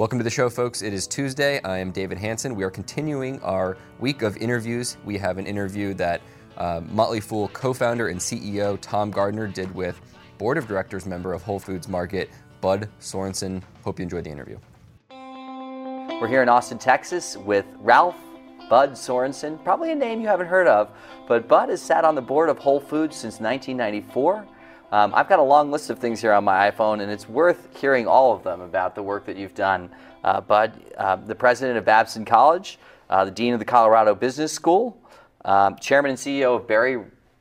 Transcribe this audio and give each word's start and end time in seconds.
Welcome 0.00 0.16
to 0.18 0.24
the 0.24 0.30
show, 0.30 0.48
folks. 0.48 0.80
It 0.80 0.94
is 0.94 1.06
Tuesday. 1.06 1.60
I 1.62 1.76
am 1.76 1.90
David 1.90 2.16
Hanson. 2.16 2.54
We 2.54 2.64
are 2.64 2.70
continuing 2.70 3.38
our 3.42 3.76
week 3.98 4.22
of 4.22 4.34
interviews. 4.38 4.96
We 5.04 5.18
have 5.18 5.36
an 5.36 5.44
interview 5.46 5.92
that 5.92 6.22
uh, 6.56 6.80
Motley 6.88 7.20
Fool 7.20 7.48
co 7.48 7.74
founder 7.74 8.08
and 8.08 8.18
CEO 8.18 8.78
Tom 8.80 9.10
Gardner 9.10 9.46
did 9.46 9.74
with 9.74 10.00
board 10.38 10.56
of 10.56 10.66
directors 10.66 11.04
member 11.04 11.34
of 11.34 11.42
Whole 11.42 11.58
Foods 11.58 11.86
Market, 11.86 12.30
Bud 12.62 12.88
Sorenson. 12.98 13.62
Hope 13.84 13.98
you 13.98 14.04
enjoyed 14.04 14.24
the 14.24 14.30
interview. 14.30 14.56
We're 15.10 16.28
here 16.28 16.42
in 16.42 16.48
Austin, 16.48 16.78
Texas 16.78 17.36
with 17.36 17.66
Ralph 17.78 18.16
Bud 18.70 18.96
Sorenson, 18.96 19.58
probably 19.58 19.92
a 19.92 19.94
name 19.94 20.22
you 20.22 20.28
haven't 20.28 20.46
heard 20.46 20.66
of, 20.66 20.88
but 21.28 21.46
Bud 21.46 21.68
has 21.68 21.82
sat 21.82 22.06
on 22.06 22.14
the 22.14 22.22
board 22.22 22.48
of 22.48 22.58
Whole 22.58 22.80
Foods 22.80 23.16
since 23.16 23.38
1994. 23.38 24.46
Um, 24.92 25.14
I've 25.14 25.28
got 25.28 25.38
a 25.38 25.42
long 25.42 25.70
list 25.70 25.90
of 25.90 25.98
things 25.98 26.20
here 26.20 26.32
on 26.32 26.44
my 26.44 26.70
iPhone, 26.70 27.00
and 27.00 27.10
it's 27.10 27.28
worth 27.28 27.68
hearing 27.76 28.06
all 28.06 28.34
of 28.34 28.42
them 28.42 28.60
about 28.60 28.94
the 28.94 29.02
work 29.02 29.24
that 29.26 29.36
you've 29.36 29.54
done. 29.54 29.90
Uh, 30.24 30.40
Bud, 30.40 30.72
uh, 30.98 31.16
the 31.16 31.34
president 31.34 31.78
of 31.78 31.84
Babson 31.84 32.24
College, 32.24 32.78
uh, 33.08 33.24
the 33.24 33.30
dean 33.30 33.52
of 33.52 33.58
the 33.58 33.64
Colorado 33.64 34.14
Business 34.14 34.52
School, 34.52 35.00
um, 35.44 35.76
chairman 35.76 36.10
and 36.10 36.18
CEO 36.18 36.56
of 36.56 36.66
Barry 36.66 36.98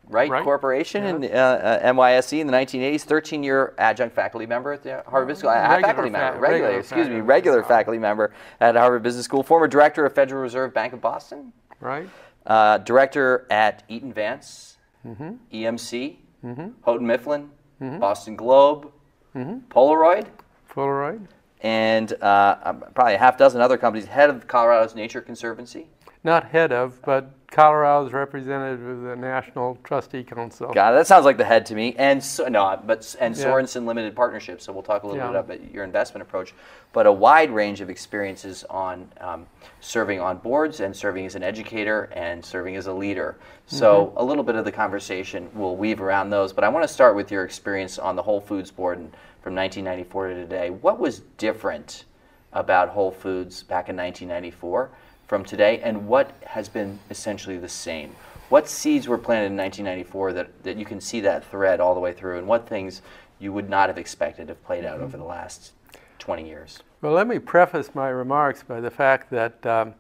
Wright, 0.10 0.30
right. 0.30 0.44
Corporation 0.44 1.04
yeah. 1.04 1.10
in 1.10 1.24
uh, 1.26 1.80
uh, 1.84 1.94
NYSE 1.94 2.40
in 2.40 2.48
the 2.48 2.54
1980s, 2.54 3.02
13 3.02 3.44
year 3.44 3.76
adjunct 3.78 4.16
faculty 4.16 4.48
member 4.48 4.74
at 4.74 4.82
the 4.82 5.04
Harvard 5.08 5.28
Business 5.28 5.40
School. 5.40 5.52
Regular 5.52 5.82
faculty 5.82 6.10
fa- 6.10 6.18
member, 6.18 6.40
regular, 6.40 6.64
regular 6.64 6.80
excuse 6.80 6.98
faculty. 6.98 7.16
me, 7.16 7.22
regular 7.22 7.64
faculty 7.64 8.00
member 8.00 8.34
at 8.60 8.76
Harvard 8.76 9.04
Business 9.04 9.26
School, 9.26 9.44
former 9.44 9.68
director 9.68 10.06
of 10.08 10.14
Federal 10.14 10.42
Reserve 10.42 10.74
Bank 10.74 10.94
of 10.94 11.02
Boston, 11.02 11.54
right? 11.80 12.10
Uh, 12.48 12.80
director 12.80 13.46
at 13.52 13.84
Eaton 13.88 14.12
Vance, 14.12 14.78
mm-hmm. 15.06 15.34
EMC, 15.54 16.16
mm-hmm. 16.44 16.70
Houghton 16.84 17.06
Mifflin, 17.08 17.50
mm-hmm. 17.82 18.00
Boston 18.00 18.36
Globe, 18.36 18.92
Mm-hmm. 19.36 19.70
Polaroid, 19.70 20.28
Polaroid, 20.72 21.28
and 21.62 22.14
uh, 22.22 22.74
probably 22.96 23.14
a 23.14 23.18
half 23.18 23.38
dozen 23.38 23.62
other 23.62 23.78
companies. 23.78 24.08
Head 24.08 24.30
of 24.30 24.48
Colorado's 24.48 24.96
Nature 24.96 25.22
Conservancy. 25.22 25.88
Not 26.24 26.46
head 26.46 26.72
of, 26.72 27.00
but 27.04 27.32
Colorado's 27.52 28.14
representative 28.14 28.86
of 28.88 29.02
the 29.02 29.16
National 29.16 29.78
Trustee 29.84 30.24
Council. 30.24 30.70
It. 30.70 30.76
That 30.76 31.08
sounds 31.08 31.26
like 31.26 31.38
the 31.38 31.44
head 31.46 31.66
to 31.68 31.76
me. 31.76 31.96
And 31.98 32.24
so, 32.24 32.48
no, 32.48 32.80
but 32.86 33.16
and 33.20 33.36
Yeah. 33.36 33.44
Sorenson 33.44 33.86
Limited 33.86 34.16
Partnership. 34.16 34.62
So 34.62 34.72
we'll 34.72 34.84
talk 34.84 35.04
a 35.04 35.08
little 35.08 35.20
Yeah. 35.22 35.42
bit 35.42 35.58
about 35.58 35.72
your 35.74 35.84
investment 35.84 36.22
approach, 36.22 36.54
but 36.94 37.08
a 37.08 37.12
wide 37.12 37.50
range 37.50 37.82
of 37.82 37.90
experiences 37.90 38.64
on 38.70 39.12
um, 39.20 39.48
serving 39.80 40.20
on 40.20 40.38
boards 40.38 40.80
and 40.80 40.96
serving 40.96 41.26
as 41.26 41.36
an 41.36 41.42
educator 41.44 42.10
and 42.14 42.46
serving 42.46 42.76
as 42.76 42.86
a 42.88 42.94
leader. 42.94 43.36
So 43.66 44.14
a 44.16 44.24
little 44.24 44.44
bit 44.44 44.56
of 44.56 44.66
the 44.66 44.72
conversation 44.72 45.50
will 45.54 45.76
weave 45.76 46.02
around 46.02 46.30
those. 46.30 46.54
But 46.54 46.64
I 46.64 46.70
want 46.70 46.84
to 46.84 46.94
start 46.94 47.16
with 47.16 47.32
your 47.32 47.44
experience 47.44 47.98
on 47.98 48.16
the 48.16 48.22
Whole 48.24 48.42
Foods 48.42 48.70
board 48.72 49.00
and 49.00 49.12
from 49.42 49.56
1994 49.56 50.28
to 50.28 50.34
today. 50.36 50.70
What 50.70 51.00
was 51.00 51.22
different 51.38 52.06
about 52.54 52.90
Whole 52.90 53.12
Foods 53.12 53.64
back 53.64 53.90
in 53.90 53.96
1994 53.96 54.90
from 55.30 55.46
today, 55.46 55.80
and 55.84 56.08
what 56.08 56.32
has 56.48 56.68
been 56.68 56.98
essentially 57.12 57.56
the 57.56 57.70
same? 57.70 58.16
What 58.50 58.68
seeds 58.68 59.08
were 59.08 59.20
planted 59.20 59.52
in 59.52 59.58
1994 59.58 60.34
that, 60.34 60.64
that 60.64 60.76
you 60.76 60.86
can 60.86 61.00
see 61.00 61.22
that 61.22 61.46
thread 61.46 61.80
all 61.80 61.94
the 61.94 62.00
way 62.00 62.14
through, 62.14 62.40
and 62.40 62.48
what 62.48 62.68
things 62.68 63.04
you 63.38 63.54
would 63.54 63.70
not 63.70 63.90
have 63.90 64.00
expected 64.00 64.50
have 64.50 64.62
played 64.64 64.84
out 64.86 65.00
over 65.00 65.18
the 65.18 65.24
last 65.24 65.74
20 66.18 66.48
years? 66.48 66.80
Well, 67.02 67.14
let 67.14 67.28
me 67.28 67.38
preface 67.38 67.94
my 67.94 68.10
remarks 68.10 68.64
by 68.64 68.82
the 68.82 68.90
fact 68.90 69.30
that 69.30 69.64
um, 69.68 69.94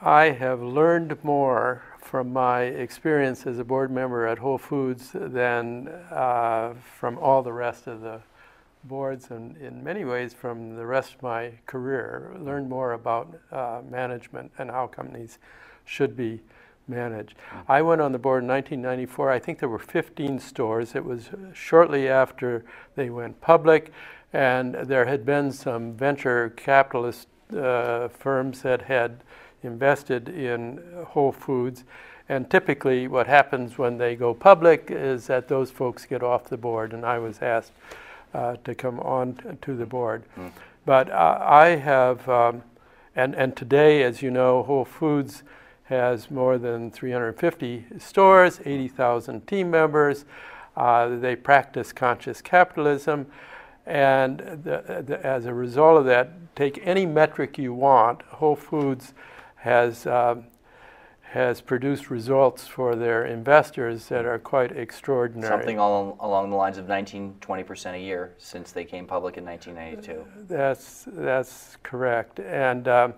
I 0.00 0.30
have 0.30 0.62
learned 0.62 1.22
more 1.22 1.82
from 1.98 2.32
my 2.32 2.62
experience 2.62 3.46
as 3.46 3.58
a 3.58 3.64
board 3.64 3.90
member 3.90 4.26
at 4.26 4.38
Whole 4.38 4.56
Foods 4.56 5.10
than 5.12 5.88
uh, 6.10 6.72
from 6.98 7.18
all 7.18 7.42
the 7.42 7.52
rest 7.52 7.86
of 7.86 8.00
the 8.00 8.22
boards, 8.84 9.30
and 9.30 9.56
in 9.58 9.82
many 9.84 10.04
ways 10.04 10.32
from 10.32 10.76
the 10.76 10.86
rest 10.86 11.14
of 11.14 11.22
my 11.22 11.52
career. 11.66 12.34
Learned 12.38 12.68
more 12.68 12.92
about 12.92 13.38
uh, 13.52 13.80
management 13.88 14.50
and 14.58 14.70
how 14.70 14.86
companies 14.86 15.38
should 15.84 16.16
be 16.16 16.40
managed. 16.88 17.34
I 17.68 17.82
went 17.82 18.00
on 18.00 18.12
the 18.12 18.18
board 18.18 18.42
in 18.42 18.48
1994. 18.48 19.30
I 19.30 19.38
think 19.38 19.58
there 19.58 19.68
were 19.68 19.78
15 19.78 20.40
stores. 20.40 20.94
It 20.94 21.04
was 21.04 21.30
shortly 21.54 22.08
after 22.08 22.64
they 22.96 23.10
went 23.10 23.40
public, 23.40 23.92
and 24.32 24.74
there 24.74 25.06
had 25.06 25.24
been 25.24 25.52
some 25.52 25.94
venture 25.94 26.50
capitalist 26.50 27.28
uh, 27.56 28.08
firms 28.08 28.62
that 28.62 28.82
had 28.82 29.22
invested 29.62 30.28
in 30.28 30.82
Whole 31.08 31.32
Foods. 31.32 31.84
And 32.28 32.48
typically, 32.48 33.08
what 33.08 33.26
happens 33.26 33.76
when 33.76 33.98
they 33.98 34.14
go 34.14 34.34
public 34.34 34.86
is 34.88 35.26
that 35.26 35.48
those 35.48 35.70
folks 35.70 36.06
get 36.06 36.22
off 36.22 36.44
the 36.44 36.56
board, 36.56 36.92
and 36.92 37.04
I 37.04 37.18
was 37.18 37.42
asked 37.42 37.72
uh, 38.34 38.56
to 38.64 38.74
come 38.74 39.00
on 39.00 39.58
to 39.62 39.76
the 39.76 39.86
board. 39.86 40.24
But 40.86 41.10
uh, 41.10 41.38
I 41.40 41.68
have, 41.76 42.28
um, 42.28 42.62
and, 43.14 43.34
and 43.34 43.56
today, 43.56 44.02
as 44.02 44.22
you 44.22 44.30
know, 44.30 44.62
Whole 44.62 44.84
Foods 44.84 45.42
has 45.84 46.30
more 46.30 46.56
than 46.56 46.90
350 46.90 47.84
stores, 47.98 48.60
80,000 48.64 49.46
team 49.46 49.70
members. 49.70 50.24
Uh, 50.76 51.16
they 51.16 51.34
practice 51.34 51.92
conscious 51.92 52.40
capitalism. 52.40 53.26
And 53.86 54.38
the, 54.38 55.04
the, 55.04 55.20
as 55.24 55.46
a 55.46 55.54
result 55.54 55.98
of 55.98 56.04
that, 56.04 56.54
take 56.54 56.80
any 56.84 57.06
metric 57.06 57.58
you 57.58 57.74
want, 57.74 58.22
Whole 58.22 58.54
Foods 58.54 59.14
has, 59.56 60.06
um, 60.06 60.44
has 61.30 61.60
produced 61.60 62.10
results 62.10 62.66
for 62.66 62.96
their 62.96 63.24
investors 63.24 64.06
that 64.08 64.24
are 64.24 64.38
quite 64.38 64.76
extraordinary. 64.76 65.48
Something 65.48 65.78
along, 65.78 66.16
along 66.18 66.50
the 66.50 66.56
lines 66.56 66.76
of 66.76 66.88
19, 66.88 67.36
20% 67.40 67.94
a 67.94 67.98
year 68.00 68.34
since 68.36 68.72
they 68.72 68.84
came 68.84 69.06
public 69.06 69.36
in 69.36 69.44
1992. 69.44 70.26
That's 70.48 71.04
that's 71.06 71.76
correct. 71.84 72.40
And 72.40 72.88
um, 72.88 73.14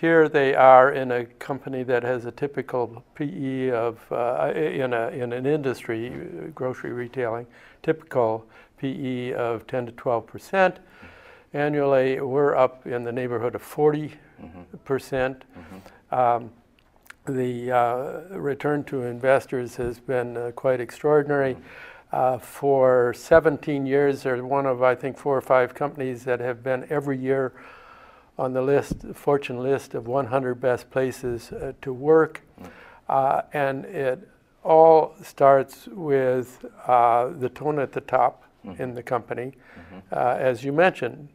here 0.00 0.28
they 0.28 0.56
are 0.56 0.90
in 0.90 1.12
a 1.12 1.24
company 1.24 1.84
that 1.84 2.02
has 2.02 2.24
a 2.24 2.32
typical 2.32 3.04
PE 3.14 3.70
of 3.70 4.00
uh, 4.10 4.52
in 4.56 4.92
a 4.92 5.06
in 5.10 5.32
an 5.32 5.46
industry, 5.46 6.50
grocery 6.52 6.90
retailing, 6.90 7.46
typical 7.84 8.44
PE 8.78 9.34
of 9.34 9.68
10 9.68 9.86
to 9.86 9.92
12 9.92 10.26
percent 10.26 10.78
annually. 11.52 12.20
We're 12.20 12.56
up 12.56 12.88
in 12.88 13.04
the 13.04 13.12
neighborhood 13.12 13.54
of 13.54 13.62
40 13.62 14.14
percent. 14.84 15.44
Um, 16.10 16.50
the 17.26 17.70
uh, 17.70 18.20
return 18.30 18.84
to 18.84 19.02
investors 19.02 19.76
has 19.76 19.98
been 19.98 20.36
uh, 20.36 20.50
quite 20.54 20.80
extraordinary. 20.80 21.56
Uh, 22.12 22.38
for 22.38 23.12
17 23.14 23.86
years, 23.86 24.22
they're 24.22 24.44
one 24.44 24.66
of, 24.66 24.82
I 24.82 24.94
think, 24.94 25.18
four 25.18 25.36
or 25.36 25.40
five 25.40 25.74
companies 25.74 26.24
that 26.24 26.40
have 26.40 26.62
been 26.62 26.86
every 26.90 27.18
year 27.18 27.52
on 28.38 28.52
the 28.52 28.62
list, 28.62 29.04
Fortune 29.14 29.62
list 29.62 29.94
of 29.94 30.06
100 30.06 30.54
best 30.56 30.90
places 30.90 31.50
uh, 31.52 31.72
to 31.82 31.92
work. 31.92 32.42
Uh, 33.08 33.42
and 33.52 33.84
it 33.84 34.28
all 34.62 35.14
starts 35.22 35.86
with 35.88 36.64
uh, 36.86 37.28
the 37.28 37.48
tone 37.48 37.78
at 37.78 37.92
the 37.92 38.00
top 38.00 38.44
in 38.78 38.94
the 38.94 39.02
company. 39.02 39.52
Uh, 40.10 40.36
as 40.38 40.64
you 40.64 40.72
mentioned, 40.72 41.28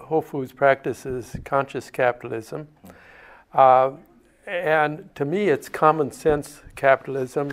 Whole 0.00 0.22
Foods 0.22 0.52
practices 0.52 1.36
conscious 1.44 1.90
capitalism. 1.90 2.68
Uh, 3.52 3.92
and 4.46 5.14
to 5.14 5.24
me, 5.24 5.48
it's 5.48 5.68
common 5.68 6.10
sense 6.10 6.62
capitalism. 6.76 7.52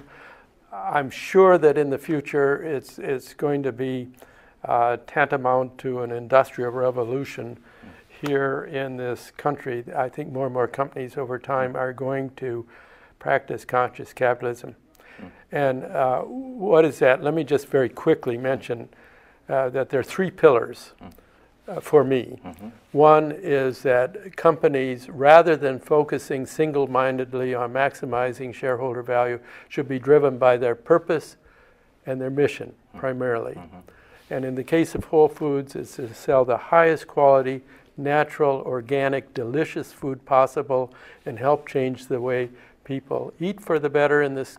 I'm 0.72 1.10
sure 1.10 1.58
that 1.58 1.78
in 1.78 1.90
the 1.90 1.98
future 1.98 2.62
it's, 2.64 3.00
it's 3.00 3.34
going 3.34 3.64
to 3.64 3.72
be 3.72 4.10
uh, 4.66 4.98
tantamount 5.08 5.78
to 5.80 6.02
an 6.02 6.12
industrial 6.12 6.72
revolution 6.72 7.58
here 8.22 8.70
in 8.72 8.98
this 8.98 9.32
country. 9.38 9.84
I 9.96 10.10
think 10.10 10.32
more 10.32 10.46
and 10.46 10.54
more 10.54 10.68
companies 10.68 11.18
over 11.18 11.40
time 11.40 11.76
are 11.76 11.94
going 11.94 12.32
to 12.38 12.66
practice 13.18 13.66
conscious 13.66 14.14
capitalism. 14.14 14.76
And 15.52 15.84
uh, 15.86 16.22
what 16.22 16.86
is 16.86 17.00
that? 17.00 17.24
Let 17.24 17.34
me 17.34 17.44
just 17.44 17.68
very 17.68 17.90
quickly 17.90 18.38
mention 18.38 18.90
uh, 19.50 19.70
that 19.70 19.90
there 19.90 20.00
are 20.00 20.04
three 20.04 20.32
pillars 20.32 20.94
uh, 21.02 21.08
Uh, 21.70 21.80
for 21.80 22.04
me. 22.04 22.40
Mm-hmm. 22.44 22.70
One 22.94 23.32
is 23.32 23.84
that 23.84 24.36
companies, 24.36 25.08
rather 25.08 25.56
than 25.56 25.78
focusing 25.80 26.48
single 26.48 26.88
mindedly 26.88 27.54
on 27.54 27.72
maximizing 27.72 28.56
shareholder 28.56 29.04
value, 29.04 29.40
should 29.68 29.88
be 29.88 30.00
driven 30.00 30.40
by 30.40 30.58
their 30.58 30.74
purpose 30.74 31.38
and 32.08 32.20
their 32.20 32.32
mission 32.32 32.70
mm-hmm. 32.70 32.98
primarily. 32.98 33.54
Mm-hmm. 33.54 33.78
And 34.32 34.46
in 34.46 34.56
the 34.56 34.64
case 34.64 34.96
of 34.96 35.04
Whole 35.06 35.28
Foods, 35.28 35.76
it's 35.76 35.98
to 35.98 36.12
sell 36.12 36.44
the 36.44 36.58
highest 36.58 37.06
quality, 37.06 37.62
natural, 37.98 38.64
organic, 38.66 39.36
delicious 39.36 39.94
food 39.94 40.26
possible 40.26 40.92
and 41.24 41.38
help 41.38 41.68
change 41.68 42.08
the 42.08 42.20
way 42.20 42.50
people 42.84 43.32
eat 43.40 43.62
for 43.62 43.78
the 43.78 43.90
better 43.90 44.24
in 44.24 44.34
this 44.34 44.58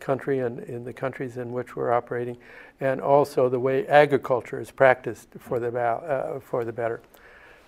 country 0.00 0.40
and 0.40 0.60
in 0.60 0.84
the 0.84 0.92
countries 0.92 1.36
in 1.36 1.52
which 1.52 1.76
we're 1.76 1.92
operating, 1.92 2.36
and 2.80 3.00
also 3.00 3.48
the 3.48 3.60
way 3.60 3.86
agriculture 3.86 4.60
is 4.60 4.70
practiced 4.70 5.28
for 5.38 5.58
the, 5.58 5.76
uh, 5.76 6.40
for 6.40 6.64
the 6.64 6.72
better. 6.72 7.00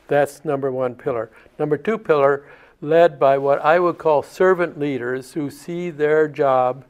That's 0.09 0.45
number 0.45 0.73
one 0.73 0.95
pillar. 0.95 1.31
Number 1.59 1.77
two 1.77 1.99
pillar, 1.99 2.45
led 2.81 3.19
by 3.19 3.39
what 3.39 3.61
I 3.65 3.79
would 3.79 3.99
call 3.99 4.23
servant 4.23 4.79
leaders 4.79 5.33
who 5.33 5.51
see 5.51 5.91
their 5.91 6.29
job 6.29 6.85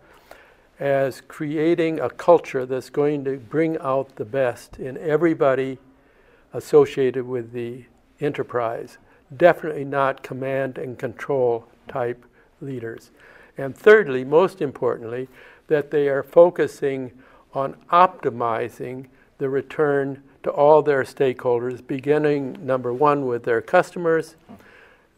as 0.79 1.23
creating 1.23 1.99
a 1.99 2.11
culture 2.11 2.65
that's 2.65 2.91
going 2.91 3.25
to 3.25 3.37
bring 3.37 3.79
out 3.79 4.15
the 4.17 4.25
best 4.25 4.79
in 4.79 4.97
everybody 4.99 5.79
associated 6.53 7.27
with 7.27 7.53
the 7.53 7.85
enterprise. 8.21 8.99
Definitely 9.37 9.85
not 9.85 10.23
command 10.23 10.79
and 10.79 10.99
control 10.99 11.67
type 11.89 12.25
leaders. 12.61 13.11
And 13.59 13.77
thirdly, 13.77 14.25
most 14.25 14.63
importantly, 14.63 15.29
that 15.67 15.91
they 15.91 16.09
are 16.09 16.23
focusing 16.23 17.13
on 17.53 17.77
optimizing 17.93 19.07
the 19.39 19.49
return 19.49 20.23
to 20.45 20.51
all 20.51 20.81
their 20.81 21.03
stakeholders, 21.03 21.87
beginning 21.87 22.57
number 22.65 22.93
one 22.95 23.27
with 23.27 23.45
their 23.45 23.61
customers, 23.61 24.37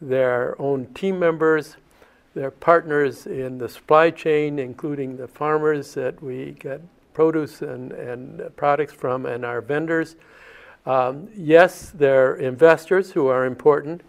their 0.01 0.59
own 0.59 0.87
team 0.93 1.19
members, 1.19 1.77
their 2.33 2.51
partners 2.51 3.27
in 3.27 3.57
the 3.57 3.69
supply 3.69 4.09
chain, 4.09 4.57
including 4.57 5.17
the 5.17 5.27
farmers 5.27 5.93
that 5.93 6.21
we 6.21 6.55
get 6.59 6.81
produce 7.13 7.61
and, 7.61 7.91
and 7.91 8.55
products 8.55 8.93
from, 8.93 9.25
and 9.25 9.45
our 9.45 9.61
vendors. 9.61 10.15
Um, 10.85 11.27
yes, 11.35 11.91
their 11.91 12.35
investors 12.35 13.11
who 13.11 13.27
are 13.27 13.45
important, 13.45 14.01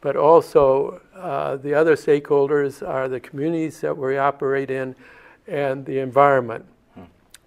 but 0.00 0.16
also 0.16 1.00
uh, 1.14 1.56
the 1.56 1.74
other 1.74 1.94
stakeholders 1.94 2.86
are 2.86 3.08
the 3.08 3.20
communities 3.20 3.80
that 3.80 3.96
we 3.96 4.16
operate 4.16 4.70
in 4.70 4.94
and 5.46 5.84
the 5.84 5.98
environment. 5.98 6.64
Hmm. 6.94 7.02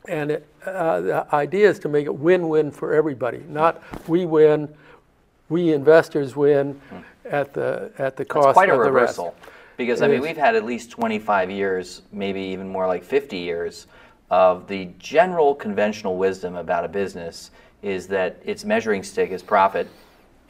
And 0.08 0.32
it, 0.32 0.48
uh, 0.66 1.02
the 1.02 1.36
idea 1.36 1.70
is 1.70 1.80
to 1.80 1.90
make 1.90 2.06
it 2.06 2.16
win 2.16 2.48
win 2.50 2.72
for 2.72 2.94
everybody, 2.94 3.44
not 3.50 3.82
we 4.08 4.26
win, 4.26 4.70
we 5.50 5.74
investors 5.74 6.36
win 6.36 6.74
hmm. 6.90 6.98
at 7.26 7.54
the, 7.54 7.92
at 7.98 8.16
the 8.16 8.26
cost 8.26 8.46
That's 8.48 8.56
quite 8.56 8.70
of 8.70 8.80
a 8.80 8.84
the 8.84 8.92
reversal. 8.92 9.36
Because, 9.76 10.04
I 10.04 10.08
mean, 10.08 10.22
we've 10.22 10.38
had 10.38 10.56
at 10.56 10.66
least 10.66 10.92
25 10.92 11.50
years, 11.50 12.04
maybe 12.12 12.40
even 12.40 12.70
more 12.70 12.86
like 12.86 13.04
50 13.04 13.38
years, 13.38 13.88
of 14.30 14.68
the 14.68 14.90
general 15.00 15.56
conventional 15.56 16.18
wisdom 16.18 16.56
about 16.56 16.86
a 16.86 16.88
business 16.88 17.50
is 17.82 18.08
that 18.08 18.40
its 18.46 18.64
measuring 18.64 19.04
stick 19.04 19.32
is 19.32 19.42
profit 19.42 19.88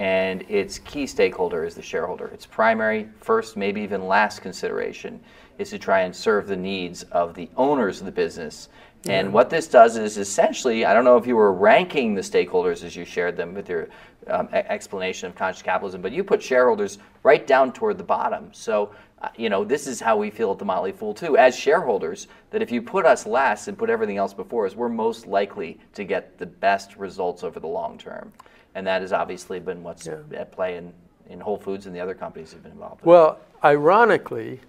and 0.04 0.44
its 0.50 0.80
key 0.80 1.08
stakeholder 1.08 1.64
is 1.64 1.76
the 1.76 1.82
shareholder. 1.82 2.28
Its 2.28 2.46
primary, 2.46 3.08
first, 3.22 3.56
maybe 3.56 3.80
even 3.80 4.06
last 4.06 4.42
consideration 4.42 5.18
is 5.60 5.70
to 5.70 5.80
try 5.80 6.02
and 6.02 6.14
serve 6.14 6.46
the 6.46 6.58
needs 6.58 7.04
of 7.04 7.34
the 7.36 7.50
owners 7.56 8.02
of 8.02 8.06
the 8.06 8.12
business. 8.12 8.68
Yeah. 9.06 9.20
And 9.20 9.32
what 9.32 9.50
this 9.50 9.66
does 9.66 9.96
is 9.96 10.18
essentially, 10.18 10.84
I 10.84 10.94
don't 10.94 11.06
know 11.06 11.16
if 11.16 11.26
you 11.26 11.38
were 11.38 11.54
ranking 11.54 12.16
the 12.16 12.22
stakeholders 12.22 12.84
as 12.84 12.98
you 12.98 13.06
shared 13.06 13.38
them 13.38 13.54
with 13.54 13.70
your 13.70 13.88
um, 14.28 14.50
explanation 14.52 15.30
of 15.30 15.36
conscious 15.36 15.62
capitalism, 15.62 16.02
but 16.02 16.12
you 16.12 16.22
put 16.22 16.44
shareholders 16.44 16.98
right 17.24 17.48
down 17.48 17.72
toward 17.72 17.98
the 17.98 18.04
bottom. 18.04 18.50
So, 18.52 18.94
uh, 19.22 19.30
you 19.38 19.48
know, 19.48 19.64
this 19.64 19.88
is 19.88 20.02
how 20.02 20.18
we 20.18 20.30
feel 20.30 20.52
at 20.52 20.60
the 20.60 20.66
Motley 20.66 20.92
Fool 20.92 21.14
too, 21.14 21.38
as 21.38 21.58
shareholders, 21.58 22.28
that 22.50 22.62
if 22.62 22.74
you 22.74 22.82
put 22.82 23.06
us 23.06 23.26
last 23.26 23.70
and 23.70 23.78
put 23.78 23.90
everything 23.90 24.18
else 24.18 24.34
before 24.34 24.66
us, 24.66 24.76
we're 24.76 24.90
most 24.90 25.28
likely 25.28 25.80
to 25.94 26.04
get 26.04 26.38
the 26.38 26.46
best 26.46 26.98
results 26.98 27.42
over 27.42 27.62
the 27.62 27.68
long 27.68 27.98
term 27.98 28.34
and 28.76 28.86
that 28.88 29.02
has 29.02 29.14
obviously 29.14 29.60
been 29.60 29.84
what's 29.84 30.08
yeah. 30.08 30.18
at 30.36 30.52
play 30.52 30.78
in, 30.78 30.94
in 31.30 31.40
Whole 31.40 31.58
Foods 31.58 31.86
and 31.86 31.96
the 31.96 32.00
other 32.00 32.14
companies 32.14 32.54
have 32.54 32.64
been 32.64 32.72
involved. 32.72 33.06
Well, 33.06 33.40
ironically, 33.64 34.60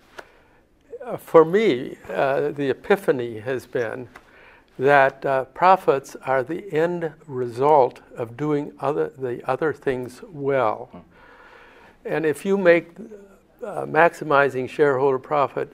uh, 1.05 1.17
for 1.17 1.45
me, 1.45 1.97
uh, 2.11 2.51
the 2.51 2.71
epiphany 2.71 3.41
has 3.41 3.67
been 3.67 4.09
that 4.79 5.25
uh, 5.25 5.45
profits 5.47 6.17
are 6.25 6.43
the 6.43 6.73
end 6.73 7.13
result 7.27 8.01
of 8.17 8.37
doing 8.37 8.73
other, 8.81 9.13
the 9.17 9.41
other 9.49 9.73
things 9.73 10.21
well. 10.29 10.89
Hmm. 10.91 10.99
And 12.07 12.27
if 12.27 12.45
you 12.45 12.59
make 12.59 12.91
uh, 13.65 13.87
maximizing 13.87 14.69
shareholder 14.69 15.19
profit 15.19 15.73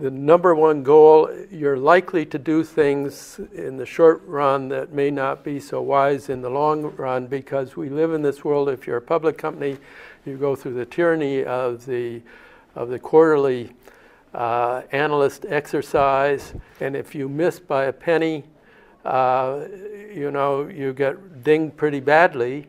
the 0.00 0.10
number 0.10 0.54
one 0.54 0.82
goal, 0.82 1.30
you're 1.50 1.76
likely 1.76 2.24
to 2.24 2.38
do 2.38 2.64
things 2.64 3.38
in 3.52 3.76
the 3.76 3.84
short 3.84 4.22
run 4.26 4.68
that 4.70 4.94
may 4.94 5.10
not 5.10 5.44
be 5.44 5.60
so 5.60 5.82
wise 5.82 6.30
in 6.30 6.40
the 6.40 6.48
long 6.48 6.84
run 6.96 7.26
because 7.26 7.76
we 7.76 7.90
live 7.90 8.14
in 8.14 8.22
this 8.22 8.42
world. 8.42 8.70
If 8.70 8.86
you're 8.86 8.96
a 8.96 9.02
public 9.02 9.36
company, 9.36 9.76
you 10.24 10.38
go 10.38 10.56
through 10.56 10.72
the 10.74 10.86
tyranny 10.86 11.44
of 11.44 11.84
the, 11.84 12.22
of 12.74 12.88
the 12.88 12.98
quarterly 12.98 13.72
uh, 14.32 14.82
analyst 14.92 15.44
exercise, 15.46 16.54
and 16.80 16.96
if 16.96 17.14
you 17.14 17.28
miss 17.28 17.60
by 17.60 17.84
a 17.84 17.92
penny, 17.92 18.44
uh, 19.04 19.66
you 20.14 20.30
know, 20.30 20.66
you 20.66 20.94
get 20.94 21.44
dinged 21.44 21.76
pretty 21.76 22.00
badly. 22.00 22.66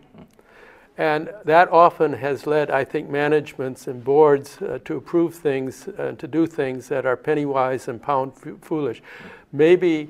And 1.01 1.33
that 1.45 1.67
often 1.71 2.13
has 2.13 2.45
led, 2.45 2.69
I 2.69 2.83
think, 2.83 3.09
managements 3.09 3.87
and 3.87 4.03
boards 4.03 4.61
uh, 4.61 4.77
to 4.85 4.97
approve 4.97 5.33
things 5.33 5.87
and 5.97 6.19
to 6.19 6.27
do 6.27 6.45
things 6.45 6.89
that 6.89 7.07
are 7.07 7.17
penny 7.17 7.43
wise 7.43 7.87
and 7.87 7.99
pound 7.99 8.33
foolish. 8.61 9.01
Maybe 9.51 10.09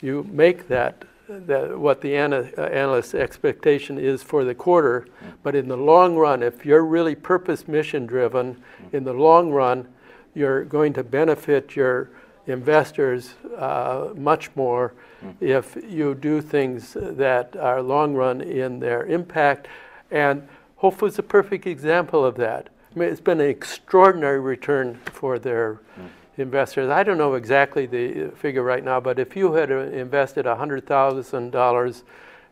you 0.00 0.24
make 0.30 0.68
that, 0.68 1.02
that 1.28 1.76
what 1.76 2.00
the 2.00 2.16
ana- 2.16 2.48
uh, 2.56 2.60
analyst's 2.60 3.12
expectation 3.12 3.98
is 3.98 4.22
for 4.22 4.44
the 4.44 4.54
quarter, 4.54 5.08
but 5.42 5.56
in 5.56 5.66
the 5.66 5.76
long 5.76 6.14
run, 6.14 6.44
if 6.44 6.64
you're 6.64 6.84
really 6.84 7.16
purpose 7.16 7.66
mission 7.66 8.06
driven, 8.06 8.62
in 8.92 9.02
the 9.02 9.12
long 9.12 9.50
run, 9.50 9.88
you're 10.34 10.62
going 10.62 10.92
to 10.92 11.02
benefit 11.02 11.74
your 11.74 12.08
investors 12.46 13.34
uh, 13.58 14.10
much 14.14 14.48
more 14.54 14.94
if 15.40 15.76
you 15.88 16.14
do 16.14 16.40
things 16.40 16.96
that 17.00 17.56
are 17.56 17.82
long 17.82 18.14
run 18.14 18.40
in 18.40 18.78
their 18.78 19.06
impact 19.06 19.66
and 20.10 20.46
Whole 20.80 20.94
is 21.02 21.18
a 21.18 21.22
perfect 21.22 21.66
example 21.66 22.24
of 22.24 22.36
that. 22.36 22.70
I 22.94 22.98
mean, 22.98 23.10
it's 23.10 23.20
been 23.20 23.38
an 23.38 23.50
extraordinary 23.50 24.40
return 24.40 24.98
for 25.04 25.38
their 25.38 25.74
mm. 25.74 26.08
investors. 26.38 26.88
I 26.88 27.02
don't 27.02 27.18
know 27.18 27.34
exactly 27.34 27.84
the 27.84 28.30
figure 28.34 28.62
right 28.62 28.82
now, 28.82 28.98
but 28.98 29.18
if 29.18 29.36
you 29.36 29.52
had 29.52 29.70
uh, 29.70 29.80
invested 29.80 30.46
$100,000 30.46 32.02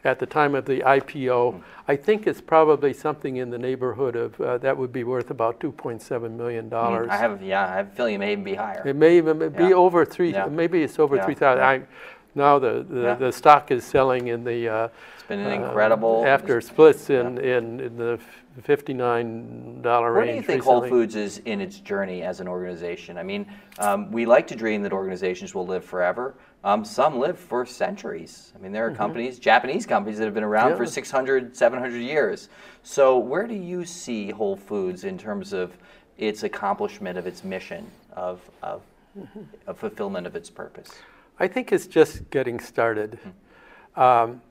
at 0.05 0.19
the 0.19 0.27
time 0.27 0.55
of 0.55 0.67
the 0.67 0.81
IPO, 0.81 1.55
mm. 1.55 1.63
I 1.89 1.97
think 1.97 2.27
it's 2.27 2.43
probably 2.43 2.93
something 2.93 3.39
in 3.39 3.49
the 3.49 3.59
neighborhood 3.59 4.15
of 4.15 4.39
uh, 4.43 4.59
that 4.59 4.77
would 4.77 4.93
be 4.93 5.05
worth 5.05 5.31
about 5.31 5.59
2.7 5.59 6.31
million 6.33 6.69
dollars. 6.69 7.09
Mm, 7.09 7.13
I 7.13 7.17
have, 7.17 7.43
yeah, 7.43 7.67
I 7.67 7.77
have 7.77 7.87
a 7.89 7.91
feeling 7.93 8.17
it 8.17 8.19
may 8.19 8.33
even 8.33 8.45
be 8.45 8.55
higher. 8.57 8.87
It 8.87 8.95
may 8.95 9.17
even 9.17 9.39
be 9.39 9.65
yeah. 9.65 9.73
over 9.73 10.05
three. 10.05 10.33
Yeah. 10.33 10.49
Maybe 10.49 10.83
it's 10.83 10.99
over 10.99 11.17
yeah. 11.17 11.25
3,000. 11.25 11.87
Now 12.35 12.59
the, 12.59 12.85
the, 12.87 13.17
the, 13.19 13.33
stock 13.33 13.71
is 13.71 13.85
selling 13.85 14.29
in 14.29 14.45
the 14.45 14.69
uh, 14.69 14.89
been 15.29 15.41
an 15.41 15.63
incredible. 15.63 16.23
Uh, 16.25 16.29
after 16.29 16.61
splits 16.61 17.11
in, 17.11 17.37
yeah. 17.37 17.59
in, 17.59 17.81
in 17.81 17.97
the 17.97 18.19
$59 18.61 19.83
Where 19.83 20.13
range. 20.13 20.15
Where 20.15 20.27
do 20.27 20.33
you 20.33 20.43
think 20.43 20.65
Whole 20.65 20.87
Foods 20.89 21.15
is 21.15 21.39
in 21.45 21.61
its 21.61 21.79
journey 21.79 22.23
as 22.23 22.41
an 22.41 22.49
organization? 22.49 23.19
I 23.19 23.23
mean, 23.23 23.47
um, 23.79 24.11
we 24.11 24.27
like 24.27 24.47
to 24.49 24.57
dream 24.57 24.83
that 24.83 24.93
organizations 24.93 25.55
will 25.55 25.67
live 25.67 25.85
forever. 25.85 26.35
Um, 26.65 26.85
some 26.85 27.21
live 27.21 27.39
for 27.39 27.65
centuries. 27.65 28.53
I 28.57 28.59
mean, 28.59 28.73
there 28.73 28.85
are 28.85 28.89
mm-hmm. 28.89 28.97
companies, 28.97 29.39
Japanese 29.39 29.87
companies, 29.87 30.19
that 30.19 30.25
have 30.25 30.35
been 30.35 30.43
around 30.43 30.71
yeah. 30.71 30.77
for 30.77 30.87
600, 30.87 31.57
700 31.57 31.99
years. 31.99 32.49
So, 32.83 33.19
where 33.19 33.47
do 33.47 33.55
you 33.55 33.85
see 33.85 34.31
Whole 34.31 34.57
Foods 34.57 35.05
in 35.05 35.19
terms 35.19 35.53
of 35.53 35.77
its 36.17 36.43
accomplishment 36.43 37.17
of 37.17 37.29
its 37.29 37.45
mission, 37.45 37.89
of, 38.13 38.41
of, 38.63 38.83
mm-hmm. 39.17 39.43
of 39.69 39.79
fulfillment 39.79 40.27
of 40.27 40.35
its 40.35 40.51
purpose? 40.51 40.91
I 41.39 41.47
think 41.47 41.71
it's 41.71 41.87
just 41.87 42.29
getting 42.31 42.59
started. 42.59 43.21
Mm-hmm. 43.23 44.01
Um, 44.01 44.43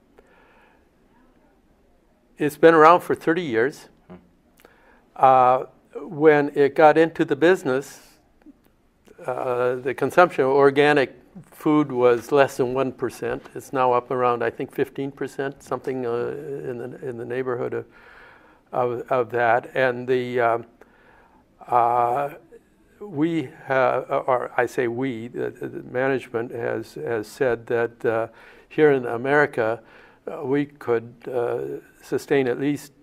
it's 2.37 2.57
been 2.57 2.73
around 2.73 3.01
for 3.01 3.15
30 3.15 3.41
years. 3.41 3.89
Uh, 5.15 5.65
when 5.95 6.51
it 6.55 6.75
got 6.75 6.97
into 6.97 7.25
the 7.25 7.35
business, 7.35 8.01
uh, 9.25 9.75
the 9.75 9.93
consumption 9.93 10.43
of 10.43 10.51
organic 10.51 11.15
food 11.51 11.91
was 11.91 12.31
less 12.31 12.57
than 12.57 12.73
1%. 12.73 13.41
It's 13.55 13.73
now 13.73 13.91
up 13.91 14.11
around, 14.11 14.43
I 14.43 14.51
think, 14.51 14.73
15%, 14.73 15.63
something 15.63 16.05
uh, 16.05 16.09
in, 16.09 16.77
the, 16.77 17.09
in 17.09 17.17
the 17.17 17.25
neighborhood 17.25 17.73
of, 17.73 17.85
of, 18.71 19.11
of 19.11 19.31
that. 19.31 19.71
And 19.75 20.07
the, 20.07 20.39
um, 20.39 20.65
uh, 21.67 22.29
we 22.99 23.49
have, 23.65 24.05
or 24.09 24.51
I 24.55 24.67
say 24.67 24.87
we, 24.87 25.29
the, 25.29 25.49
the, 25.49 25.83
management 25.83 26.51
has, 26.51 26.93
has 26.95 27.27
said 27.27 27.65
that 27.67 28.05
uh, 28.05 28.27
here 28.69 28.91
in 28.91 29.05
America, 29.07 29.81
uh, 30.27 30.43
we 30.43 30.65
could 30.65 31.13
uh, 31.31 31.79
sustain 32.07 32.47
at 32.47 32.59
least 32.59 32.93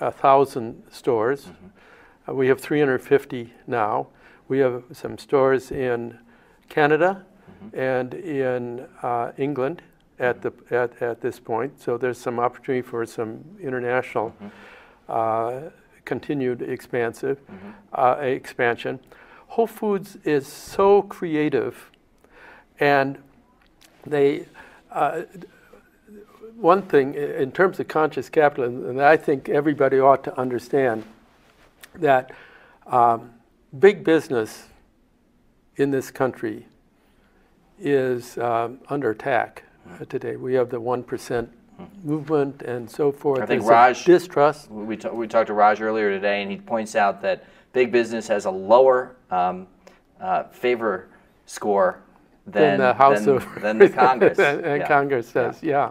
a 0.00 0.10
thousand 0.10 0.82
stores. 0.90 1.46
Mm-hmm. 1.46 2.30
Uh, 2.30 2.34
we 2.34 2.48
have 2.48 2.60
350 2.60 3.52
now. 3.66 4.06
We 4.48 4.58
have 4.58 4.84
some 4.92 5.18
stores 5.18 5.70
in 5.70 6.18
Canada 6.68 7.24
mm-hmm. 7.64 7.78
and 7.78 8.14
in 8.14 8.86
uh, 9.02 9.32
England 9.36 9.82
at 10.18 10.42
the 10.42 10.52
at, 10.70 11.02
at 11.02 11.20
this 11.20 11.40
point. 11.40 11.80
So 11.80 11.98
there's 11.98 12.18
some 12.18 12.38
opportunity 12.38 12.82
for 12.82 13.04
some 13.06 13.44
international 13.60 14.30
mm-hmm. 14.30 14.48
uh, 15.08 15.70
continued 16.04 16.62
expansive 16.62 17.38
mm-hmm. 17.38 17.70
uh, 17.94 18.14
expansion. 18.20 19.00
Whole 19.48 19.66
Foods 19.66 20.16
is 20.24 20.46
so 20.46 21.02
creative, 21.02 21.90
and 22.80 23.18
they 24.06 24.46
uh, 24.90 25.22
one 26.62 26.82
thing 26.82 27.14
in 27.14 27.50
terms 27.50 27.80
of 27.80 27.88
conscious 27.88 28.28
capitalism, 28.28 28.88
and 28.88 29.02
I 29.02 29.16
think 29.16 29.48
everybody 29.48 29.98
ought 29.98 30.22
to 30.24 30.38
understand 30.38 31.04
that 31.96 32.30
um, 32.86 33.32
big 33.78 34.04
business 34.04 34.68
in 35.76 35.90
this 35.90 36.10
country 36.12 36.66
is 37.80 38.38
um, 38.38 38.78
under 38.88 39.10
attack 39.10 39.64
today. 40.08 40.36
We 40.36 40.54
have 40.54 40.70
the 40.70 40.80
1% 40.80 41.48
movement 42.04 42.62
and 42.62 42.88
so 42.88 43.10
forth. 43.10 43.40
I 43.42 43.46
think 43.46 43.62
There's 43.62 43.70
Raj- 43.70 44.04
distrust. 44.04 44.70
We, 44.70 44.96
ta- 44.96 45.10
we 45.10 45.26
talked 45.26 45.48
to 45.48 45.54
Raj 45.54 45.80
earlier 45.80 46.10
today, 46.10 46.42
and 46.42 46.50
he 46.50 46.58
points 46.58 46.94
out 46.94 47.20
that 47.22 47.44
big 47.72 47.90
business 47.90 48.28
has 48.28 48.44
a 48.44 48.50
lower 48.50 49.16
um, 49.32 49.66
uh, 50.20 50.44
favor 50.44 51.08
score 51.46 51.98
than, 52.46 52.62
than 52.62 52.78
the 52.78 52.94
House 52.94 53.24
than, 53.24 53.36
of 53.36 53.60
than 53.60 53.78
the 53.78 53.88
Congress. 54.04 54.38
and, 54.38 54.64
Yeah. 54.64 54.86
Congress 54.86 55.28
says, 55.28 55.60
yeah. 55.60 55.90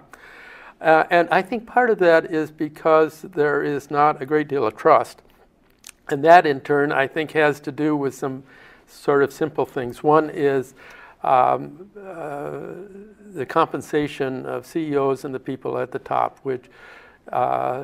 Uh, 0.81 1.05
and 1.11 1.29
I 1.29 1.43
think 1.43 1.67
part 1.67 1.91
of 1.91 1.99
that 1.99 2.25
is 2.25 2.49
because 2.49 3.21
there 3.21 3.61
is 3.61 3.91
not 3.91 4.19
a 4.19 4.25
great 4.25 4.47
deal 4.47 4.65
of 4.65 4.75
trust. 4.75 5.21
And 6.09 6.23
that, 6.25 6.47
in 6.47 6.59
turn, 6.59 6.91
I 6.91 7.07
think 7.07 7.31
has 7.33 7.59
to 7.61 7.71
do 7.71 7.95
with 7.95 8.15
some 8.15 8.43
sort 8.87 9.23
of 9.23 9.31
simple 9.31 9.65
things. 9.65 10.03
One 10.03 10.31
is 10.31 10.73
um, 11.23 11.89
uh, 11.95 12.61
the 13.31 13.45
compensation 13.45 14.45
of 14.47 14.65
CEOs 14.65 15.23
and 15.23 15.35
the 15.35 15.39
people 15.39 15.77
at 15.77 15.91
the 15.91 15.99
top, 15.99 16.39
which 16.41 16.65
uh, 17.31 17.83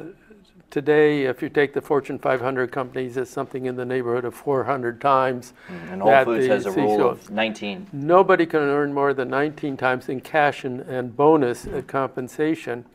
today, 0.69 1.23
if 1.23 1.41
you 1.41 1.49
take 1.49 1.73
the 1.73 1.81
Fortune 1.81 2.19
500 2.19 2.71
companies, 2.71 3.17
is 3.17 3.29
something 3.29 3.65
in 3.65 3.75
the 3.75 3.85
neighborhood 3.85 4.25
of 4.25 4.33
400 4.33 4.99
times. 4.99 5.53
Mm, 5.67 5.93
and 5.93 6.01
Whole 6.01 6.25
Foods 6.25 6.47
has 6.47 6.65
a 6.65 6.71
rule 6.71 7.09
of 7.09 7.29
19. 7.29 7.87
Nobody 7.91 8.45
can 8.45 8.61
earn 8.61 8.93
more 8.93 9.13
than 9.13 9.29
19 9.29 9.77
times 9.77 10.09
in 10.09 10.21
cash 10.21 10.63
and, 10.63 10.81
and 10.81 11.15
bonus 11.15 11.67
uh, 11.67 11.81
compensation. 11.87 12.85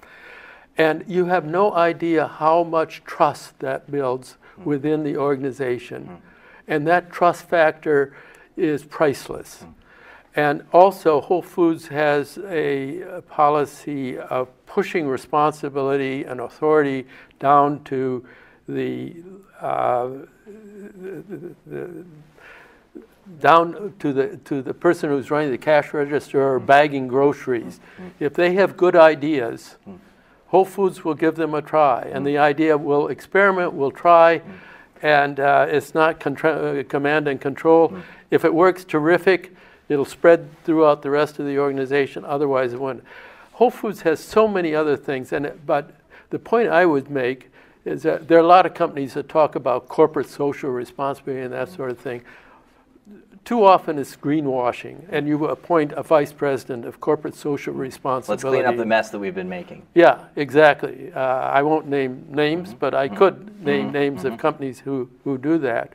And 0.78 1.04
you 1.06 1.26
have 1.26 1.44
no 1.44 1.74
idea 1.74 2.26
how 2.26 2.64
much 2.64 3.04
trust 3.04 3.58
that 3.60 3.90
builds 3.90 4.36
mm-hmm. 4.52 4.68
within 4.68 5.04
the 5.04 5.16
organization. 5.16 6.04
Mm-hmm. 6.04 6.14
And 6.68 6.86
that 6.86 7.10
trust 7.10 7.48
factor 7.48 8.14
is 8.56 8.84
priceless. 8.84 9.64
And 10.34 10.64
also, 10.72 11.20
Whole 11.20 11.42
Foods 11.42 11.88
has 11.88 12.38
a 12.48 13.22
policy 13.28 14.16
of 14.18 14.48
pushing 14.72 15.06
responsibility 15.06 16.24
and 16.24 16.40
authority 16.40 17.06
down 17.38 17.84
to 17.84 18.24
the, 18.66 19.14
uh, 19.60 20.08
down 23.38 23.92
to 23.98 24.14
the 24.14 24.38
to 24.46 24.62
the 24.62 24.72
person 24.72 25.10
who's 25.10 25.30
running 25.30 25.50
the 25.50 25.58
cash 25.58 25.92
register 25.92 26.42
or 26.42 26.58
bagging 26.58 27.06
groceries. 27.06 27.80
If 28.18 28.32
they 28.32 28.54
have 28.54 28.78
good 28.78 28.96
ideas, 28.96 29.76
Whole 30.46 30.64
Foods 30.64 31.04
will 31.04 31.14
give 31.14 31.34
them 31.34 31.52
a 31.52 31.60
try, 31.60 32.08
and 32.10 32.26
the 32.26 32.38
idea 32.38 32.78
will 32.78 33.08
experiment, 33.08 33.74
will 33.74 33.90
try, 33.90 34.40
and 35.02 35.38
uh, 35.38 35.66
it's 35.68 35.94
not 35.94 36.18
contra- 36.18 36.80
uh, 36.80 36.82
command 36.84 37.28
and 37.28 37.38
control. 37.38 37.94
If 38.30 38.46
it 38.46 38.54
works, 38.54 38.84
terrific. 38.86 39.54
It'll 39.90 40.06
spread 40.06 40.48
throughout 40.64 41.02
the 41.02 41.10
rest 41.10 41.38
of 41.38 41.44
the 41.44 41.58
organization. 41.58 42.24
Otherwise, 42.24 42.72
it 42.72 42.80
won't. 42.80 43.04
Whole 43.62 43.70
Foods 43.70 44.00
has 44.02 44.18
so 44.18 44.48
many 44.48 44.74
other 44.74 44.96
things, 44.96 45.32
and 45.32 45.52
but 45.64 45.92
the 46.30 46.38
point 46.40 46.68
I 46.68 46.84
would 46.84 47.08
make 47.08 47.48
is 47.84 48.02
that 48.02 48.26
there 48.26 48.38
are 48.38 48.40
a 48.40 48.46
lot 48.56 48.66
of 48.66 48.74
companies 48.74 49.14
that 49.14 49.28
talk 49.28 49.54
about 49.54 49.86
corporate 49.88 50.28
social 50.28 50.70
responsibility 50.70 51.44
and 51.44 51.52
that 51.52 51.68
sort 51.68 51.92
of 51.92 51.98
thing 51.98 52.22
too 53.44 53.64
often 53.64 53.98
it's 54.00 54.16
greenwashing, 54.16 55.04
and 55.10 55.28
you 55.28 55.46
appoint 55.46 55.92
a 55.92 56.02
vice 56.02 56.32
president 56.32 56.84
of 56.84 56.98
corporate 56.98 57.36
social 57.36 57.72
responsibility. 57.72 58.46
Let's 58.48 58.64
clean 58.64 58.66
up 58.66 58.76
the 58.76 58.86
mess 58.86 59.10
that 59.10 59.20
we've 59.20 59.34
been 59.34 59.48
making. 59.48 59.82
Yeah, 59.94 60.24
exactly. 60.34 61.12
Uh, 61.12 61.20
I 61.20 61.62
won't 61.62 61.86
name 61.86 62.26
names, 62.30 62.70
Mm-hmm. 62.70 62.78
but 62.78 62.94
I 62.94 63.08
could 63.08 63.64
name 63.64 63.92
names 63.92 64.24
of 64.24 64.38
companies 64.38 64.80
who, 64.80 65.08
who 65.22 65.38
do 65.38 65.58
that. 65.58 65.92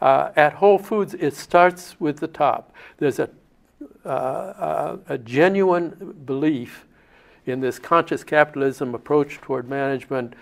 Uh, 0.00 0.30
at 0.36 0.52
Whole 0.54 0.78
Foods, 0.78 1.14
it 1.14 1.34
starts 1.34 1.98
with 2.00 2.18
the 2.18 2.28
top. 2.28 2.72
There's 2.98 3.18
a, 3.18 3.28
uh, 4.04 4.10
a, 4.10 5.14
a 5.14 5.18
genuine 5.18 6.14
belief 6.24 6.86
in 7.50 7.60
this 7.60 7.78
conscious 7.78 8.24
capitalism 8.24 8.94
approach 8.94 9.40
toward 9.40 9.68
management 9.68 10.34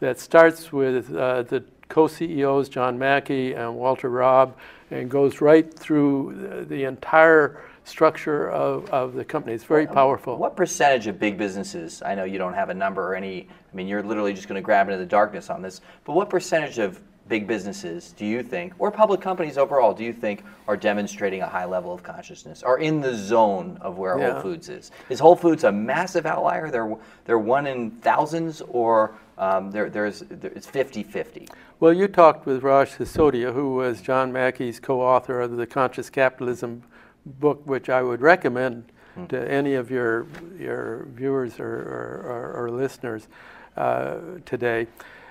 that 0.00 0.18
starts 0.18 0.72
with 0.72 1.14
uh, 1.14 1.42
the 1.42 1.62
co-CEOs 1.88 2.68
John 2.68 2.98
Mackey 2.98 3.54
and 3.54 3.76
Walter 3.76 4.08
Robb 4.10 4.56
and 4.90 5.10
goes 5.10 5.40
right 5.40 5.72
through 5.72 6.34
the, 6.36 6.64
the 6.64 6.84
entire 6.84 7.62
structure 7.84 8.50
of, 8.50 8.88
of 8.90 9.14
the 9.14 9.24
company. 9.24 9.54
It's 9.54 9.64
very 9.64 9.86
powerful. 9.86 10.36
What 10.36 10.56
percentage 10.56 11.06
of 11.06 11.18
big 11.18 11.36
businesses, 11.36 12.02
I 12.02 12.14
know 12.14 12.24
you 12.24 12.38
don't 12.38 12.54
have 12.54 12.70
a 12.70 12.74
number 12.74 13.06
or 13.06 13.14
any, 13.14 13.48
I 13.72 13.76
mean, 13.76 13.86
you're 13.86 14.02
literally 14.02 14.32
just 14.32 14.48
going 14.48 14.56
to 14.56 14.64
grab 14.64 14.88
into 14.88 14.98
the 14.98 15.06
darkness 15.06 15.50
on 15.50 15.60
this, 15.60 15.82
but 16.04 16.14
what 16.14 16.30
percentage 16.30 16.78
of 16.78 17.00
big 17.28 17.46
businesses 17.46 18.12
do 18.16 18.26
you 18.26 18.42
think, 18.42 18.74
or 18.78 18.90
public 18.90 19.20
companies 19.20 19.56
overall, 19.56 19.94
do 19.94 20.04
you 20.04 20.12
think 20.12 20.44
are 20.68 20.76
demonstrating 20.76 21.40
a 21.42 21.46
high 21.46 21.64
level 21.64 21.92
of 21.92 22.02
consciousness, 22.02 22.62
are 22.62 22.78
in 22.78 23.00
the 23.00 23.14
zone 23.14 23.78
of 23.80 23.98
where 23.98 24.18
Yeah. 24.18 24.32
Whole 24.32 24.42
Foods 24.42 24.68
is? 24.68 24.90
Is 25.08 25.20
Whole 25.20 25.36
Foods 25.36 25.64
a 25.64 25.72
massive 25.72 26.26
outlier? 26.26 26.70
They're, 26.70 26.96
they're 27.24 27.38
one 27.38 27.66
in 27.66 27.92
thousands, 27.92 28.60
or 28.68 29.14
um, 29.38 29.70
there, 29.70 29.88
there's, 29.88 30.20
there, 30.20 30.52
it's 30.54 30.66
50 30.66 31.02
50? 31.02 31.48
Well, 31.80 31.92
you 31.92 32.08
talked 32.08 32.46
with 32.46 32.62
Raj 32.62 32.90
Sisodia, 32.90 33.52
who 33.52 33.74
was 33.74 34.00
John 34.00 34.32
Mackey's 34.32 34.78
co-author 34.78 35.40
of 35.40 35.56
the 35.56 35.66
Conscious 35.66 36.10
Capitalism 36.10 36.82
book, 37.26 37.62
which 37.64 37.88
I 37.88 38.02
would 38.02 38.20
recommend 38.20 38.84
to 39.28 39.50
any 39.50 39.74
of 39.74 39.90
your 39.90 40.26
your 40.58 41.06
viewers 41.14 41.60
or, 41.60 41.66
or, 41.66 42.24
or, 42.26 42.64
or 42.64 42.70
listeners 42.70 43.28
uh, 43.76 44.16
today. 44.44 44.86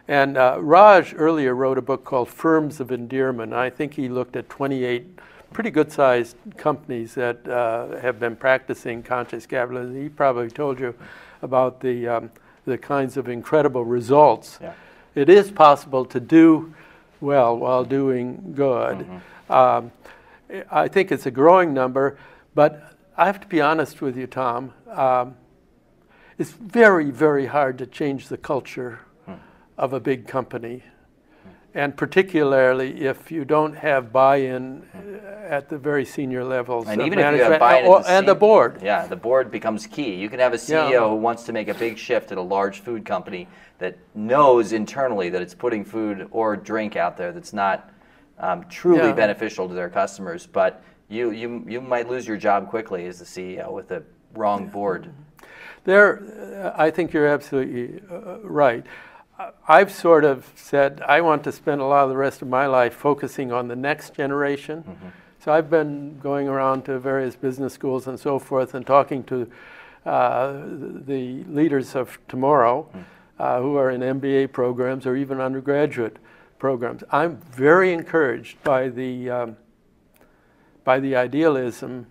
And 0.08 0.38
uh, 0.38 0.58
Raj 0.60 1.14
earlier 1.16 1.56
wrote 1.56 1.78
a 1.78 1.82
book 1.82 2.04
called 2.04 2.30
Firms 2.30 2.80
of 2.80 2.92
Endearment. 2.92 3.54
I 3.54 3.70
think 3.70 3.94
he 3.94 4.10
looked 4.10 4.36
at 4.36 4.50
28 4.50 5.20
pretty 5.54 5.70
good-sized 5.70 6.36
companies 6.58 7.14
that 7.14 7.48
uh, 7.48 8.00
have 8.02 8.20
been 8.20 8.36
practicing 8.36 9.04
conscious 9.04 9.46
capitalism. 9.46 10.02
He 10.02 10.10
probably 10.10 10.50
told 10.50 10.80
you 10.80 10.94
about 11.42 11.80
the 11.80 12.08
um, 12.08 12.32
the 12.66 12.78
kinds 12.78 13.18
of 13.18 13.28
incredible 13.28 13.84
results 13.84 14.58
Yeah. 14.62 14.74
it 15.16 15.28
is 15.30 15.52
possible 15.52 16.06
to 16.06 16.20
do 16.20 16.74
well 17.20 17.58
while 17.58 17.84
doing 17.84 18.54
good. 18.56 19.06
Um, 19.50 19.92
I 20.72 20.88
think 20.88 21.12
it's 21.12 21.26
a 21.26 21.32
growing 21.32 21.74
number, 21.74 22.18
but 22.56 22.96
I 23.18 23.26
have 23.26 23.42
to 23.42 23.48
be 23.48 23.60
honest 23.62 24.02
with 24.02 24.16
you, 24.18 24.28
Tom. 24.28 24.74
Um, 24.90 25.36
it's 26.38 26.52
very, 26.52 27.12
very 27.12 27.46
hard 27.48 27.78
to 27.80 27.86
change 27.86 28.28
the 28.30 28.38
culture 28.38 29.00
of 29.77 29.94
a 29.94 30.00
big 30.00 30.27
company. 30.27 30.84
And 31.75 31.98
particularly 31.98 33.01
if 33.06 33.32
you 33.32 33.46
don't 33.46 33.74
have 33.74 34.13
buy-in 34.13 34.84
uh, 34.94 35.27
at 35.48 35.70
the 35.70 35.77
very 35.80 36.06
senior 36.06 36.44
levels 36.44 36.88
And 36.88 37.01
even 37.01 37.18
if 37.18 37.36
you 37.36 37.42
have 37.44 37.60
buy-in 37.60 37.88
or- 37.88 38.03
the 38.03 38.10
and 38.12 38.27
the 38.27 38.36
board. 38.36 38.80
Yeah, 38.84 39.08
the 39.08 39.15
board 39.15 39.50
becomes 39.50 39.88
key. 39.88 40.13
You 40.13 40.30
can 40.30 40.39
have 40.39 40.53
a 40.53 40.58
CEO 40.58 40.92
Yeah. 40.92 41.10
who 41.10 41.15
wants 41.15 41.44
to 41.46 41.51
make 41.53 41.70
a 41.70 41.74
big 41.74 41.98
shift 41.98 42.32
at 42.32 42.38
a 42.38 42.42
large 42.42 42.82
food 42.82 43.06
company 43.06 43.48
that 43.80 43.98
knows 44.13 44.72
internally 44.72 45.30
that 45.30 45.42
it's 45.42 45.56
putting 45.56 45.84
food 45.84 46.27
or 46.32 46.56
drink 46.56 46.96
out 46.96 47.18
there 47.18 47.32
that's 47.32 47.53
not 47.53 47.89
um, 48.38 48.65
truly 48.70 49.08
Yeah. 49.08 49.13
beneficial 49.13 49.68
to 49.68 49.74
their 49.74 49.89
customers. 49.89 50.46
But 50.46 50.84
you, 51.10 51.32
you, 51.32 51.63
you 51.68 51.82
might 51.82 52.08
lose 52.08 52.27
your 52.27 52.38
job 52.38 52.70
quickly 52.70 53.08
as 53.08 53.18
the 53.18 53.25
CEO 53.25 53.72
with 53.72 53.88
the 53.88 54.03
wrong 54.36 54.68
board. 54.68 55.10
There, 55.86 56.24
uh, 56.75 56.80
I 56.82 56.92
think 56.92 57.13
you're 57.13 57.27
absolutely 57.27 58.00
uh, 58.12 58.39
right. 58.42 58.86
I've 59.68 59.92
sort 59.92 60.26
of 60.26 60.52
said 60.56 61.02
I 61.08 61.22
want 61.22 61.44
to 61.46 61.52
spend 61.52 61.82
a 61.82 61.86
lot 61.86 62.04
of 62.04 62.10
the 62.10 62.18
rest 62.18 62.42
of 62.42 62.48
my 62.48 62.66
life 62.68 62.94
focusing 62.94 63.52
on 63.52 63.68
the 63.68 63.76
next 63.76 64.16
generation. 64.16 64.84
So 65.44 65.52
I've 65.52 65.70
been 65.70 66.20
going 66.20 66.48
around 66.48 66.86
to 66.86 67.00
various 67.00 67.36
business 67.36 67.74
schools 67.74 68.08
and 68.08 68.20
so 68.20 68.40
forth 68.40 68.74
and 68.74 68.86
talking 68.86 69.24
to 69.26 69.50
uh, 70.06 70.54
the 71.06 71.44
leaders 71.48 71.96
of 71.96 72.18
tomorrow 72.28 72.90
uh, 73.40 73.60
who 73.62 73.76
are 73.76 73.90
in 73.92 74.02
MBA 74.02 74.52
programs 74.52 75.06
or 75.06 75.16
even 75.16 75.42
undergraduate 75.42 76.18
programs. 76.60 77.04
I'm 77.12 77.38
very 77.52 77.92
encouraged 77.94 78.62
by 78.64 78.90
the 78.90 79.30
um, 79.30 79.58
by 80.84 81.00
the 81.00 81.16
idealism 81.16 82.08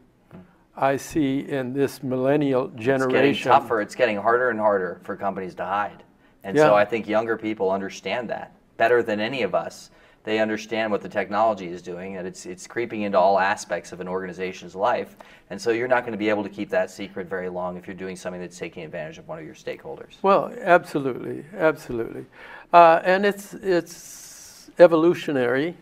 I 0.77 0.97
see 0.97 1.41
in 1.41 1.75
this 1.75 2.03
millennial 2.03 2.71
It's 2.75 2.85
generation. 2.85 3.13
getting 3.13 3.35
tougher. 3.35 3.81
It's 3.81 3.95
getting 3.95 4.17
harder 4.17 4.49
and 4.49 4.59
harder 4.59 5.01
for 5.05 5.17
companies 5.17 5.55
to 5.57 5.65
hide. 5.65 6.03
And 6.45 6.57
so 6.57 6.75
I 6.75 6.85
think 6.85 7.07
younger 7.07 7.37
people 7.37 7.71
understand 7.71 8.29
that 8.31 8.53
better 8.77 9.03
than 9.03 9.21
any 9.21 9.43
of 9.43 9.55
us. 9.55 9.91
They 10.25 10.39
understand 10.39 10.93
what 10.93 11.01
the 11.01 11.09
technology 11.09 11.67
is 11.67 11.83
doing, 11.83 12.17
and 12.17 12.29
it's 12.29 12.47
it's 12.47 12.69
creeping 12.69 13.03
into 13.03 13.19
all 13.19 13.41
aspects 13.41 13.91
of 13.91 14.01
an 14.01 14.07
organization's 14.07 14.77
life. 14.77 15.17
And 15.51 15.61
so 15.61 15.71
you're 15.71 15.89
not 15.89 16.03
going 16.03 16.13
to 16.13 16.19
be 16.19 16.29
able 16.29 16.45
to 16.45 16.49
keep 16.49 16.71
that 16.71 16.93
secret 16.93 17.27
very 17.27 17.49
long 17.49 17.77
if 17.77 17.89
you're 17.89 17.97
doing 17.97 18.15
something 18.15 18.41
that's 18.41 18.57
taking 18.57 18.85
advantage 18.85 19.19
of 19.19 19.27
one 19.27 19.41
of 19.41 19.45
your 19.45 19.55
stakeholders. 19.55 20.15
Well, 20.23 20.53
absolutely, 20.61 21.45
absolutely, 21.57 22.27
uh, 22.73 23.01
and 23.03 23.27
it's 23.27 23.55
it's 23.55 24.71
evolutionary. 24.79 25.77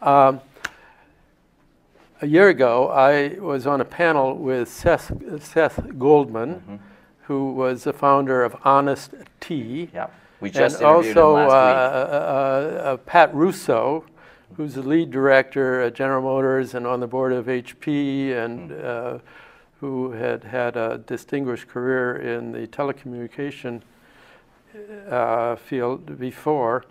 Um, 0.00 0.40
a 2.20 2.26
year 2.26 2.48
ago, 2.48 2.88
I 2.88 3.40
was 3.40 3.66
on 3.66 3.80
a 3.80 3.84
panel 3.84 4.36
with 4.36 4.68
Seth, 4.68 5.12
Seth 5.42 5.98
Goldman, 5.98 6.80
who 7.32 7.50
was 7.54 7.84
the 7.84 7.94
founder 7.94 8.44
of 8.44 8.54
Honest 8.62 9.14
Tea. 9.40 9.88
Yeah, 9.94 10.08
we 10.40 10.50
just 10.50 10.76
and 10.76 10.84
interviewed 10.84 11.16
also 11.16 11.36
him 11.36 11.44
uh, 11.44 11.48
last 11.48 11.52
uh, 11.52 12.10
uh, 12.14 12.92
uh, 12.92 12.96
Pat 12.98 13.34
Russo, 13.34 14.04
who's 14.58 14.74
the 14.74 14.82
lead 14.82 15.10
director 15.10 15.80
at 15.80 15.94
General 15.94 16.20
Motors 16.20 16.74
and 16.74 16.86
on 16.86 17.00
the 17.00 17.06
board 17.06 17.32
of 17.32 17.46
HP, 17.46 18.36
and 18.36 18.70
uh, 18.72 19.18
who 19.80 20.12
had 20.12 20.44
had 20.44 20.76
a 20.76 20.98
distinguished 20.98 21.68
career 21.68 22.16
in 22.16 22.52
the 22.52 22.66
telecommunication 22.66 23.80
uh, 25.08 25.56
field 25.56 26.18
before. 26.18 26.84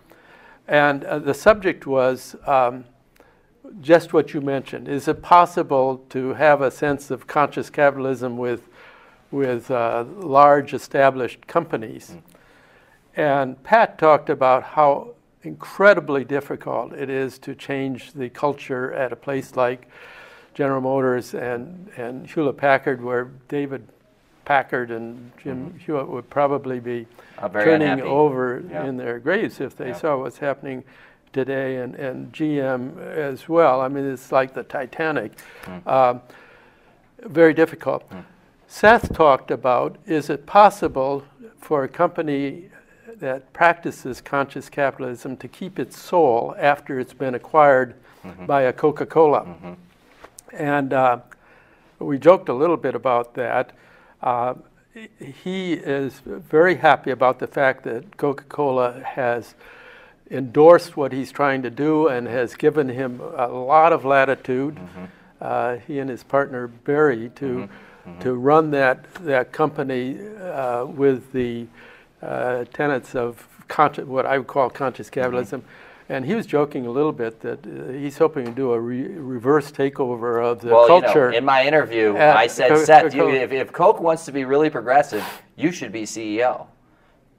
And 0.68 1.04
uh, 1.04 1.20
the 1.20 1.36
subject 1.36 1.86
was 1.86 2.36
um, 2.48 2.86
just 3.80 4.12
what 4.12 4.34
you 4.34 4.42
mentioned. 4.42 4.88
Is 4.88 5.08
it 5.08 5.22
possible 5.22 6.04
to 6.10 6.34
have 6.34 6.62
a 6.62 6.72
sense 6.72 7.12
of 7.12 7.28
conscious 7.28 7.70
capitalism 7.70 8.40
with, 8.40 8.70
with 9.32 9.72
uh, 9.72 10.06
large 10.18 10.74
established 10.74 11.48
companies? 11.48 12.12
Mm. 12.12 12.22
And 13.16 13.64
Pat 13.64 13.98
talked 13.98 14.30
about 14.30 14.64
how 14.64 15.16
incredibly 15.44 16.24
difficult 16.24 16.94
it 16.94 17.10
is 17.10 17.38
to 17.40 17.56
change 17.56 18.14
the 18.14 18.30
culture 18.30 18.94
at 18.94 19.12
a 19.12 19.16
place 19.16 19.56
like 19.56 19.88
General 20.54 20.82
Motors 20.82 21.34
and, 21.34 21.90
and 21.98 22.28
Hewlett 22.28 22.58
Packard, 22.58 23.02
where 23.02 23.32
David 23.48 23.88
Packard 24.46 24.92
and 24.92 25.32
Jim 25.42 25.68
mm-hmm. 25.68 25.78
Hewitt 25.78 26.08
would 26.08 26.30
probably 26.30 26.80
be 26.80 27.08
turning 27.52 27.88
unhappy. 27.88 28.02
over 28.02 28.64
yeah. 28.70 28.86
in 28.86 28.98
their 28.98 29.20
graves 29.20 29.60
if 29.60 29.76
they 29.76 29.90
yeah. 29.90 29.98
saw 29.98 30.18
what's 30.18 30.38
happening 30.38 30.84
today, 31.34 31.78
and, 31.78 31.96
and 31.96 32.34
GM 32.34 32.98
as 33.00 33.48
well. 33.48 33.80
I 33.80 33.88
mean, 33.88 34.06
it's 34.06 34.32
like 34.32 34.54
the 34.54 34.64
Titanic. 34.64 35.32
Mm. 35.64 35.82
Uh, 35.86 36.20
very 37.22 37.54
difficult. 37.54 38.10
Mm. 38.10 38.26
Seth 38.72 39.14
talked 39.14 39.52
about 39.52 39.98
is 40.08 40.30
it 40.30 40.46
possible 40.46 41.26
for 41.60 41.84
a 41.84 41.90
company 41.90 42.70
that 43.18 43.52
practices 43.52 44.22
conscious 44.22 44.70
capitalism 44.70 45.36
to 45.38 45.50
keep 45.50 45.78
its 45.78 46.00
soul 46.00 46.56
after 46.58 46.98
it's 46.98 47.14
been 47.14 47.36
acquired 47.36 47.96
mm-hmm. 48.24 48.46
by 48.46 48.62
a 48.62 48.72
Coca 48.72 49.06
Cola? 49.06 49.42
Mm-hmm. 49.42 49.74
And 50.54 50.94
uh, 50.94 51.20
we 52.00 52.18
joked 52.18 52.48
a 52.48 52.54
little 52.54 52.78
bit 52.78 52.96
about 52.96 53.34
that. 53.34 53.74
Uh, 54.22 54.54
he 55.20 55.74
is 55.74 56.22
very 56.26 56.76
happy 56.76 57.12
about 57.12 57.40
the 57.40 57.48
fact 57.48 57.84
that 57.84 58.16
Coca 58.16 58.46
Cola 58.46 59.04
has 59.04 59.54
endorsed 60.32 60.96
what 60.96 61.12
he's 61.12 61.30
trying 61.30 61.62
to 61.64 61.70
do 61.70 62.08
and 62.08 62.26
has 62.26 62.56
given 62.56 62.88
him 62.88 63.20
a 63.36 63.50
lot 63.50 63.92
of 63.92 64.06
latitude, 64.06 64.76
mm-hmm. 64.76 65.06
uh, 65.42 65.76
he 65.86 66.00
and 66.00 66.10
his 66.10 66.24
partner 66.24 66.70
Barry, 66.70 67.30
to, 67.36 67.68
mm-hmm. 68.02 68.12
Mm-hmm. 68.12 68.22
to 68.22 68.34
run 68.34 68.72
that, 68.72 69.14
that 69.16 69.52
company 69.52 70.18
uh, 70.40 70.86
with 70.86 71.32
the 71.32 71.68
uh, 72.22 72.66
tenets 72.74 73.16
of 73.16 73.48
conscious, 73.68 74.06
what 74.06 74.26
I 74.26 74.38
would 74.38 74.48
call 74.48 74.70
conscious 74.70 75.08
mm-hmm. 75.08 75.22
capitalism. 75.22 75.64
And 76.10 76.26
he 76.26 76.36
was 76.36 76.46
joking 76.46 76.88
a 76.88 76.92
little 76.92 77.14
bit 77.14 77.40
that 77.40 77.66
uh, 77.66 77.94
he's 77.94 78.18
hoping 78.18 78.46
to 78.46 78.52
do 78.52 78.74
a 78.74 78.80
re- 78.80 79.08
reverse 79.08 79.72
takeover 79.72 80.44
of 80.44 80.60
the 80.60 80.74
well, 80.74 80.88
culture. 80.88 81.28
You 81.28 81.32
know, 81.32 81.38
in 81.38 81.46
my 81.46 81.66
interview, 81.66 82.18
I 82.18 82.48
said, 82.48 82.70
Co- 82.70 82.84
Seth, 82.84 83.14
Co- 83.14 83.30
you, 83.30 83.36
if, 83.36 83.52
if 83.54 83.72
Coke 83.72 84.02
wants 84.02 84.26
to 84.26 84.34
be 84.34 84.44
really 84.44 84.70
progressive, 84.70 85.26
you 85.56 85.72
should 85.72 85.94
be 85.94 86.04
CEO. 86.04 86.68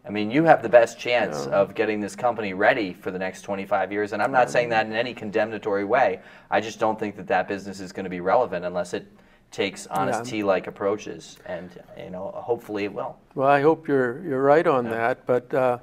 I 0.05 0.11
mean, 0.11 0.31
you 0.31 0.45
have 0.45 0.63
the 0.63 0.69
best 0.69 0.99
chance 0.99 1.47
yeah. 1.47 1.53
of 1.53 1.75
getting 1.75 2.01
this 2.01 2.17
company 2.17 2.55
ready 2.55 2.93
for 2.93 3.11
the 3.11 3.19
next 3.19 3.43
25 3.43 3.93
years. 3.93 4.13
And 4.13 4.23
I'm 4.23 4.33
not 4.33 4.51
saying 4.51 4.71
that 4.71 4.87
in 4.87 4.93
any 4.93 5.15
condemnatory 5.15 5.85
way. 5.85 6.21
I 6.51 6.61
just 6.61 6.81
don't 6.81 6.99
think 6.99 7.15
that 7.17 7.29
that 7.29 7.47
business 7.47 7.79
is 7.79 7.93
going 7.93 8.05
to 8.05 8.11
be 8.11 8.21
relevant 8.21 8.65
unless 8.65 8.95
it 8.95 9.07
takes 9.53 9.87
honest 9.87 10.29
tea 10.29 10.43
like 10.43 10.67
approaches. 10.67 11.39
And, 11.47 11.71
you 11.97 12.11
know, 12.11 12.33
hopefully 12.35 12.85
it 12.85 12.93
will. 12.93 13.17
Well, 13.35 13.49
I 13.49 13.61
hope 13.61 13.87
you're, 13.87 14.25
you're 14.25 14.43
right 14.43 14.67
on 14.67 14.87
yeah. 14.87 14.91
that. 14.91 15.27
But, 15.27 15.55
uh, 15.55 15.79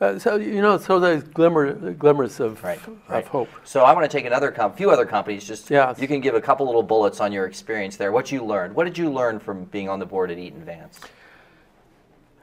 uh, 0.00 0.18
so 0.18 0.34
you 0.34 0.60
know, 0.60 0.78
so 0.78 0.98
there's 0.98 1.22
glimmer, 1.22 1.92
glimmers 1.92 2.40
of, 2.40 2.62
right, 2.64 2.80
right. 3.08 3.22
of 3.22 3.28
hope. 3.28 3.48
So 3.62 3.84
I 3.84 3.92
want 3.92 4.10
to 4.10 4.16
take 4.16 4.26
another 4.26 4.50
com- 4.50 4.72
few 4.72 4.90
other 4.90 5.06
companies. 5.06 5.46
Just 5.46 5.70
yes. 5.70 6.00
you 6.00 6.08
can 6.08 6.20
give 6.20 6.34
a 6.34 6.40
couple 6.40 6.66
little 6.66 6.82
bullets 6.82 7.20
on 7.20 7.30
your 7.30 7.46
experience 7.46 7.96
there. 7.96 8.10
What 8.10 8.32
you 8.32 8.44
learned. 8.44 8.74
What 8.74 8.84
did 8.84 8.98
you 8.98 9.12
learn 9.12 9.38
from 9.38 9.66
being 9.66 9.88
on 9.88 10.00
the 10.00 10.06
board 10.06 10.32
at 10.32 10.38
Eaton 10.38 10.64
Vance? 10.64 10.98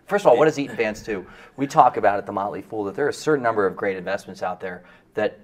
First 0.08 0.26
of 0.26 0.32
all, 0.32 0.38
what 0.38 0.46
does 0.46 0.58
Eaton 0.58 0.78
Vance 0.78 1.04
do? 1.04 1.26
We 1.58 1.68
talk 1.68 1.98
about 1.98 2.18
at 2.18 2.26
the 2.26 2.32
Motley 2.32 2.62
Fool 2.62 2.86
that 2.86 2.96
there 2.96 3.06
are 3.06 3.10
a 3.10 3.14
certain 3.14 3.44
number 3.44 3.68
of 3.68 3.76
great 3.76 3.98
investments 3.98 4.42
out 4.42 4.60
there 4.60 4.84
that 5.16 5.40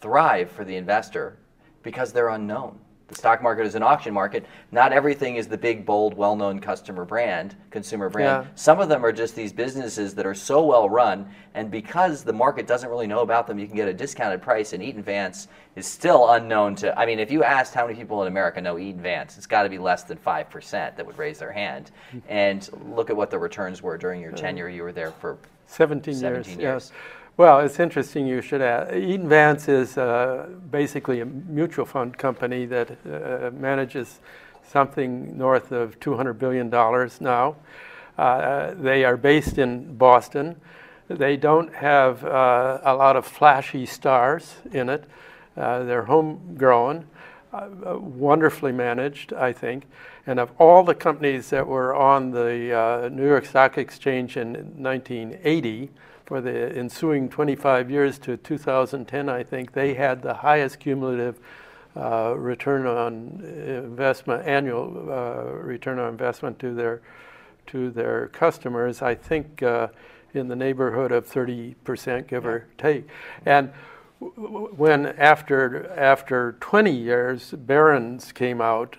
thrive 0.00 0.50
for 0.50 0.64
the 0.64 0.74
investor 0.74 1.36
because 1.82 2.12
they're 2.12 2.30
unknown. 2.30 2.78
The 3.08 3.14
stock 3.14 3.42
market 3.42 3.66
is 3.66 3.74
an 3.74 3.82
auction 3.82 4.12
market. 4.12 4.44
Not 4.70 4.92
everything 4.92 5.36
is 5.36 5.48
the 5.48 5.56
big, 5.56 5.86
bold, 5.86 6.14
well 6.14 6.36
known 6.36 6.60
customer 6.60 7.06
brand, 7.06 7.56
consumer 7.70 8.10
brand. 8.10 8.44
Yeah. 8.44 8.50
Some 8.54 8.80
of 8.80 8.90
them 8.90 9.04
are 9.04 9.12
just 9.12 9.34
these 9.34 9.50
businesses 9.50 10.14
that 10.14 10.26
are 10.26 10.34
so 10.34 10.62
well 10.62 10.90
run, 10.90 11.26
and 11.54 11.70
because 11.70 12.22
the 12.22 12.34
market 12.34 12.66
doesn't 12.66 12.88
really 12.88 13.06
know 13.06 13.20
about 13.20 13.46
them, 13.46 13.58
you 13.58 13.66
can 13.66 13.76
get 13.76 13.88
a 13.88 13.94
discounted 13.94 14.42
price. 14.42 14.74
And 14.74 14.82
Eaton 14.82 15.02
Vance 15.02 15.48
is 15.74 15.86
still 15.86 16.30
unknown 16.32 16.74
to. 16.76 16.96
I 16.98 17.06
mean, 17.06 17.18
if 17.18 17.30
you 17.30 17.42
asked 17.42 17.72
how 17.72 17.86
many 17.86 17.98
people 17.98 18.20
in 18.20 18.28
America 18.28 18.60
know 18.60 18.78
Eaton 18.78 19.00
Vance, 19.00 19.38
it's 19.38 19.46
got 19.46 19.62
to 19.62 19.70
be 19.70 19.78
less 19.78 20.04
than 20.04 20.18
5% 20.18 20.70
that 20.70 21.06
would 21.06 21.16
raise 21.16 21.38
their 21.38 21.52
hand. 21.52 21.90
And 22.28 22.68
look 22.84 23.10
at 23.10 23.16
what 23.16 23.30
the 23.30 23.38
returns 23.38 23.82
were 23.82 23.96
during 23.96 24.20
your 24.20 24.32
uh, 24.32 24.36
tenure. 24.36 24.68
You 24.68 24.82
were 24.82 24.92
there 24.92 25.12
for 25.12 25.38
17, 25.66 26.14
17 26.14 26.34
years. 26.34 26.46
years. 26.48 26.58
Yes. 26.60 26.92
Well, 27.38 27.60
it's 27.60 27.78
interesting 27.78 28.26
you 28.26 28.42
should 28.42 28.60
ask. 28.60 28.92
Eaton 28.92 29.28
Vance 29.28 29.68
is 29.68 29.96
uh, 29.96 30.48
basically 30.72 31.20
a 31.20 31.24
mutual 31.24 31.86
fund 31.86 32.18
company 32.18 32.66
that 32.66 32.90
uh, 32.90 33.52
manages 33.52 34.18
something 34.68 35.38
north 35.38 35.70
of 35.70 36.00
$200 36.00 36.36
billion 36.36 36.68
now. 37.20 37.54
Uh, 38.18 38.74
they 38.74 39.04
are 39.04 39.16
based 39.16 39.56
in 39.56 39.96
Boston. 39.96 40.60
They 41.06 41.36
don't 41.36 41.72
have 41.74 42.24
uh, 42.24 42.80
a 42.82 42.96
lot 42.96 43.14
of 43.14 43.24
flashy 43.24 43.86
stars 43.86 44.56
in 44.72 44.88
it. 44.88 45.04
Uh, 45.56 45.84
they're 45.84 46.06
homegrown, 46.06 47.06
uh, 47.52 47.68
wonderfully 48.00 48.72
managed, 48.72 49.32
I 49.32 49.52
think. 49.52 49.84
And 50.26 50.40
of 50.40 50.50
all 50.58 50.82
the 50.82 50.96
companies 50.96 51.50
that 51.50 51.68
were 51.68 51.94
on 51.94 52.32
the 52.32 53.08
New 53.12 53.28
York 53.28 53.46
Stock 53.46 53.78
Exchange 53.78 54.36
in 54.36 54.54
1980, 54.82 55.90
for 56.28 56.42
the 56.42 56.76
ensuing 56.76 57.30
25 57.30 57.90
years 57.90 58.18
to 58.18 58.36
2010, 58.36 59.30
I 59.30 59.42
think 59.42 59.72
they 59.72 59.94
had 59.94 60.20
the 60.20 60.34
highest 60.34 60.78
cumulative 60.78 61.40
uh, 61.96 62.34
return 62.36 62.86
on 62.86 63.42
investment, 63.42 64.46
annual 64.46 65.10
uh, 65.10 65.44
return 65.54 65.98
on 65.98 66.10
investment 66.10 66.58
to 66.58 66.74
their 66.74 67.00
to 67.68 67.90
their 67.90 68.28
customers. 68.28 69.00
I 69.00 69.14
think 69.14 69.62
uh, 69.62 69.88
in 70.34 70.48
the 70.48 70.56
neighborhood 70.56 71.12
of 71.12 71.26
30%, 71.26 72.26
give 72.26 72.44
or 72.44 72.66
take. 72.76 73.08
And 73.46 73.72
when 74.20 75.06
after 75.06 75.90
after 75.96 76.56
20 76.60 76.90
years, 76.90 77.52
Barron's 77.52 78.32
came 78.32 78.60
out, 78.60 78.96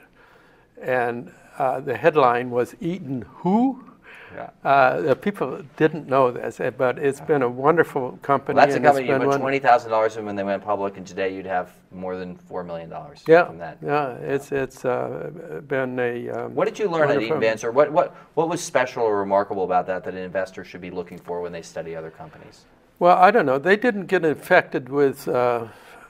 and 0.82 1.32
uh, 1.60 1.80
the 1.80 1.96
headline 1.96 2.50
was 2.50 2.76
"Eaton 2.82 3.22
Who." 3.44 3.89
Yeah. 4.36 4.50
Uh, 4.64 5.14
people 5.16 5.62
didn't 5.78 6.08
know 6.08 6.32
this, 6.32 6.60
eh, 6.60 6.70
but 6.70 6.98
it's 7.00 7.22
been 7.22 7.42
a 7.42 7.50
wonderful 7.50 8.20
company. 8.22 8.56
Well, 8.56 8.66
that's 8.66 8.78
a 8.78 8.80
company 8.80 9.08
you 9.08 9.18
put 9.18 9.40
twenty 9.40 9.60
thousand 9.60 9.92
dollars 9.92 10.18
when 10.18 10.36
they 10.36 10.44
went 10.44 10.64
public, 10.64 10.98
and 10.98 11.06
today 11.06 11.34
you'd 11.36 11.46
have 11.46 11.72
more 11.92 12.18
than 12.18 12.36
four 12.36 12.64
million 12.64 12.90
dollars 12.90 13.24
yeah, 13.28 13.46
from 13.46 13.58
that. 13.60 13.78
Yeah, 13.84 14.14
it's 14.16 14.52
it's 14.52 14.86
uh, 14.86 15.62
been 15.68 16.00
a. 16.00 16.30
Um, 16.30 16.56
what 16.56 16.66
did 16.66 16.80
you 16.80 16.90
learn 16.90 17.10
at 17.10 17.22
Eaton 17.22 17.40
Vance, 17.40 17.64
or 17.64 17.72
what, 17.72 17.92
what 17.92 18.16
what 18.36 18.50
was 18.50 18.62
special 18.62 19.04
or 19.04 19.20
remarkable 19.20 19.64
about 19.64 19.88
that 19.88 20.04
that 20.04 20.14
an 20.14 20.22
investor 20.22 20.64
should 20.64 20.82
be 20.82 20.92
looking 20.92 21.18
for 21.18 21.42
when 21.42 21.52
they 21.52 21.62
study 21.62 21.96
other 21.96 22.12
companies? 22.12 22.66
Well, 23.00 23.18
I 23.18 23.32
don't 23.32 23.46
know. 23.46 23.58
They 23.58 23.78
didn't 23.78 24.08
get 24.08 24.26
infected 24.26 24.90
with. 24.90 25.28
Uh, 25.28 25.68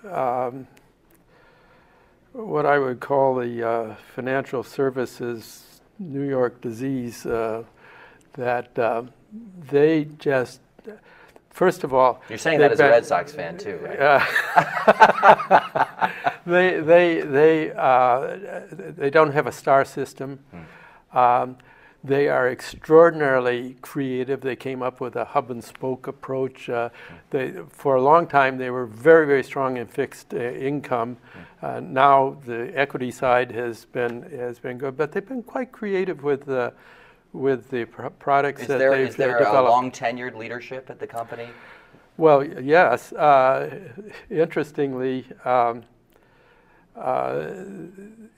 um, 0.10 0.68
what 2.34 2.66
I 2.66 2.78
would 2.78 3.00
call 3.00 3.36
the 3.36 3.68
uh, 3.68 3.96
financial 4.16 4.64
services 4.64 5.82
New 5.98 6.28
York 6.28 6.62
disease 6.62 7.26
uh, 7.26 7.64
that 8.39 8.80
uh, 8.80 9.04
they 9.69 10.06
just, 10.17 10.62
first 11.49 11.84
of 11.84 11.93
all, 11.93 12.21
you're 12.30 12.38
saying 12.38 12.60
that 12.60 12.71
as 12.71 12.80
a 12.80 12.89
Red 12.89 13.06
Sox 13.06 13.32
fan 13.32 13.58
too, 13.58 13.80
right? 13.84 13.99
Uh, 13.99 16.10
they 16.45 16.80
they 16.80 17.21
they 17.21 17.71
uh, 17.73 18.38
they 18.71 19.10
don't 19.10 19.34
have 19.34 19.45
a 19.45 19.52
star 19.52 19.86
system. 19.86 20.39
Hmm. 20.52 21.17
Um, 21.17 21.58
they 22.02 22.30
are 22.30 22.49
extraordinarily 22.49 23.75
creative. 23.82 24.39
They 24.39 24.56
came 24.56 24.82
up 24.82 25.02
with 25.02 25.17
a 25.17 25.25
hub 25.25 25.52
and 25.52 25.62
spoke 25.62 26.08
approach. 26.08 26.69
Uh, 26.69 26.89
hmm. 26.89 27.15
they, 27.30 27.54
for 27.67 27.95
a 27.95 28.02
long 28.02 28.25
time, 28.25 28.58
they 28.58 28.69
were 28.69 28.86
very, 28.86 29.28
very 29.28 29.43
strong 29.43 29.75
in 29.75 29.86
fixed 29.86 30.34
uh, 30.34 30.38
income. 30.38 31.17
Hmm. 31.34 31.65
Uh, 31.65 31.80
now 31.82 32.38
the 32.45 32.71
equity 32.73 33.12
side 33.12 33.52
has 33.52 33.84
been 33.84 34.21
has 34.32 34.60
been 34.60 34.78
good, 34.78 34.95
but 34.95 35.12
they've 35.12 35.28
been 35.28 35.43
quite 35.43 35.73
creative 35.73 36.23
with 36.23 36.45
with 37.34 37.70
the 37.70 37.86
pr- 37.86 38.08
products 38.08 38.62
is 38.62 38.68
that 38.68 38.80
there, 38.80 38.92
they've 38.92 39.10
is 39.10 39.15
there 39.15 39.38
developed. 39.38 39.68
a 39.68 39.72
long 39.72 39.92
tenured 39.92 40.36
leadership 40.36 40.89
at 40.89 41.00
the 41.00 41.08
company? 41.08 41.48
Well, 42.18 42.44
yes. 42.44 43.13
Uh, 43.13 43.80
interestingly, 44.30 45.26
um, 45.46 45.84
uh, 46.96 47.52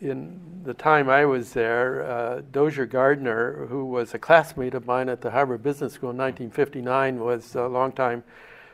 in 0.02 0.40
the 0.64 0.74
time 0.74 1.10
I 1.10 1.26
was 1.26 1.54
there, 1.54 2.04
uh, 2.04 2.42
Dozier 2.52 2.86
Gardner, 2.86 3.66
who 3.68 3.86
was 3.86 4.14
a 4.14 4.20
classmate 4.20 4.76
of 4.76 4.86
mine 4.86 5.10
at 5.10 5.22
the 5.22 5.32
Harvard 5.32 5.64
Business 5.64 5.94
School 5.94 6.12
in 6.12 6.18
1959, 6.18 7.20
was 7.20 7.56
a 7.56 7.68
longtime 7.68 8.24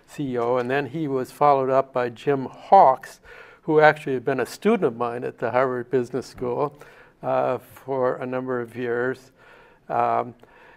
CEO, 0.09 0.59
and 0.59 0.69
then 0.69 0.87
he 0.87 1.07
was 1.07 1.31
followed 1.31 1.69
up 1.69 1.93
by 1.93 2.09
Jim 2.09 2.45
Hawkes, 2.45 3.19
who 3.61 3.79
actually 3.79 4.13
had 4.13 4.25
been 4.25 4.39
a 4.39 4.45
student 4.45 4.83
of 4.83 4.97
mine 4.97 5.23
at 5.23 5.39
the 5.39 5.51
Harvard 5.51 5.89
Business 5.89 6.25
School 6.25 6.77
uh, 7.23 7.57
for 7.57 8.15
a 8.15 8.25
number 8.25 8.59
of 8.59 8.75
years. 8.75 9.31
Um, 9.89 10.35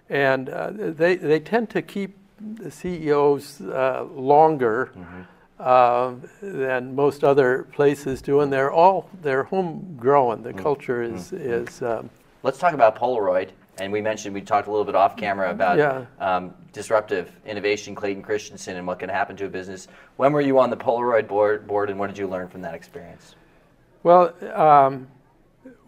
and 0.09 0.49
uh, 0.49 0.70
they, 0.73 1.16
they 1.16 1.40
tend 1.40 1.70
to 1.70 1.83
keep 1.83 2.16
the 2.40 2.70
CEOs 2.70 3.61
uh, 3.61 4.05
longer 4.14 4.92
mm-hmm. 4.96 5.23
Uh, 5.59 6.14
than 6.40 6.94
most 6.94 7.23
other 7.23 7.64
places 7.73 8.23
do, 8.23 8.40
and 8.40 8.51
they're 8.51 8.73
all 8.73 9.11
they're 9.20 9.42
homegrown. 9.42 10.42
The 10.42 10.49
mm-hmm. 10.49 10.59
culture 10.59 11.03
is 11.03 11.33
mm-hmm. 11.33 11.37
is. 11.37 11.83
Um, 11.83 12.09
Let's 12.42 12.57
talk 12.57 12.73
about 12.73 12.96
Polaroid. 12.96 13.51
And 13.81 13.90
we 13.92 14.03
mentioned 14.03 14.35
we 14.35 14.42
talked 14.42 14.68
a 14.68 14.70
little 14.70 14.85
bit 14.85 14.94
off 14.94 15.16
camera 15.16 15.51
about 15.51 15.79
yeah. 15.79 16.05
um, 16.18 16.55
disruptive 16.73 17.33
innovation, 17.46 17.94
Clayton 17.94 18.23
Christensen, 18.23 18.77
and 18.77 18.87
what 18.87 18.99
can 18.99 19.09
happen 19.09 19.37
to 19.37 19.46
a 19.46 19.49
business. 19.49 19.88
When 20.16 20.33
were 20.35 20.42
you 20.42 20.59
on 20.59 20.68
the 20.68 20.77
Polaroid 20.77 21.27
board, 21.27 21.66
board 21.66 21.88
and 21.88 21.99
what 21.99 22.09
did 22.09 22.18
you 22.18 22.29
learn 22.29 22.49
from 22.49 22.61
that 22.61 22.75
experience? 22.75 23.35
Well, 24.03 24.35
um, 24.55 25.09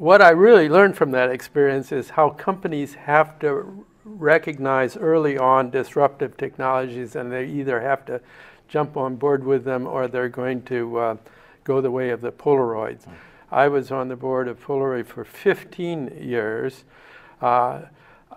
what 0.03 0.21
I 0.21 0.31
really 0.31 0.69
learned 0.69 0.97
from 0.97 1.13
that 1.13 1.31
experience 1.31 1.93
is 1.93 2.11
how 2.11 2.31
companies 2.31 2.95
have 2.95 3.39
to 3.39 3.87
recognize 4.05 4.97
early 4.97 5.39
on 5.39 5.71
disruptive 5.71 6.37
technologies, 6.37 7.15
and 7.15 7.31
they 7.31 7.47
either 7.47 7.81
have 7.81 8.05
to 8.07 8.21
jump 8.67 8.97
on 8.97 9.15
board 9.15 9.45
with 9.45 9.63
them 9.63 9.87
or 9.87 10.09
they're 10.09 10.29
going 10.29 10.63
to 10.63 10.99
uh, 10.99 11.17
go 11.63 11.81
the 11.81 11.93
way 11.93 12.11
of 12.11 12.21
the 12.21 12.33
Polaroids. 12.33 13.07
Mm. 13.07 13.13
I 13.53 13.69
was 13.69 13.93
on 13.93 14.09
the 14.09 14.17
board 14.17 14.49
of 14.49 14.61
Polaroid 14.61 15.07
for 15.07 15.25
15 15.25 16.19
years. 16.21 16.83
Uh, 17.41 17.83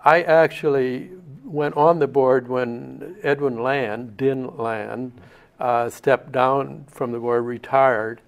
I 0.04 0.22
actually 0.22 1.10
went 1.42 1.76
on 1.76 1.98
the 1.98 2.06
board 2.06 2.46
when 2.46 3.16
Edwin 3.24 3.60
Land, 3.60 4.16
Din 4.16 4.56
Land, 4.56 5.20
uh, 5.58 5.90
stepped 5.90 6.30
down 6.30 6.84
from 6.86 7.10
the 7.10 7.18
board, 7.18 7.44
retired. 7.44 8.20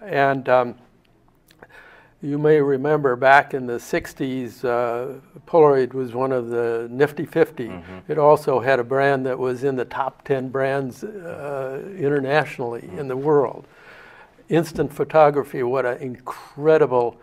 And 0.00 0.48
um, 0.48 0.76
you 2.20 2.36
may 2.36 2.60
remember 2.60 3.14
back 3.14 3.54
in 3.54 3.66
the 3.66 3.74
60s, 3.74 4.64
uh, 4.64 5.20
Polaroid 5.46 5.94
was 5.94 6.12
one 6.12 6.32
of 6.32 6.48
the 6.48 6.88
nifty 6.90 7.24
50. 7.24 7.68
Mm-hmm. 7.68 7.98
It 8.10 8.18
also 8.18 8.58
had 8.58 8.80
a 8.80 8.84
brand 8.84 9.24
that 9.26 9.38
was 9.38 9.62
in 9.62 9.76
the 9.76 9.84
top 9.84 10.24
10 10.24 10.48
brands 10.48 11.04
uh, 11.04 11.80
internationally 11.96 12.82
mm-hmm. 12.82 12.98
in 12.98 13.08
the 13.08 13.16
world. 13.16 13.66
Instant 14.48 14.92
photography, 14.92 15.62
what 15.62 15.86
an 15.86 15.98
incredible 15.98 17.20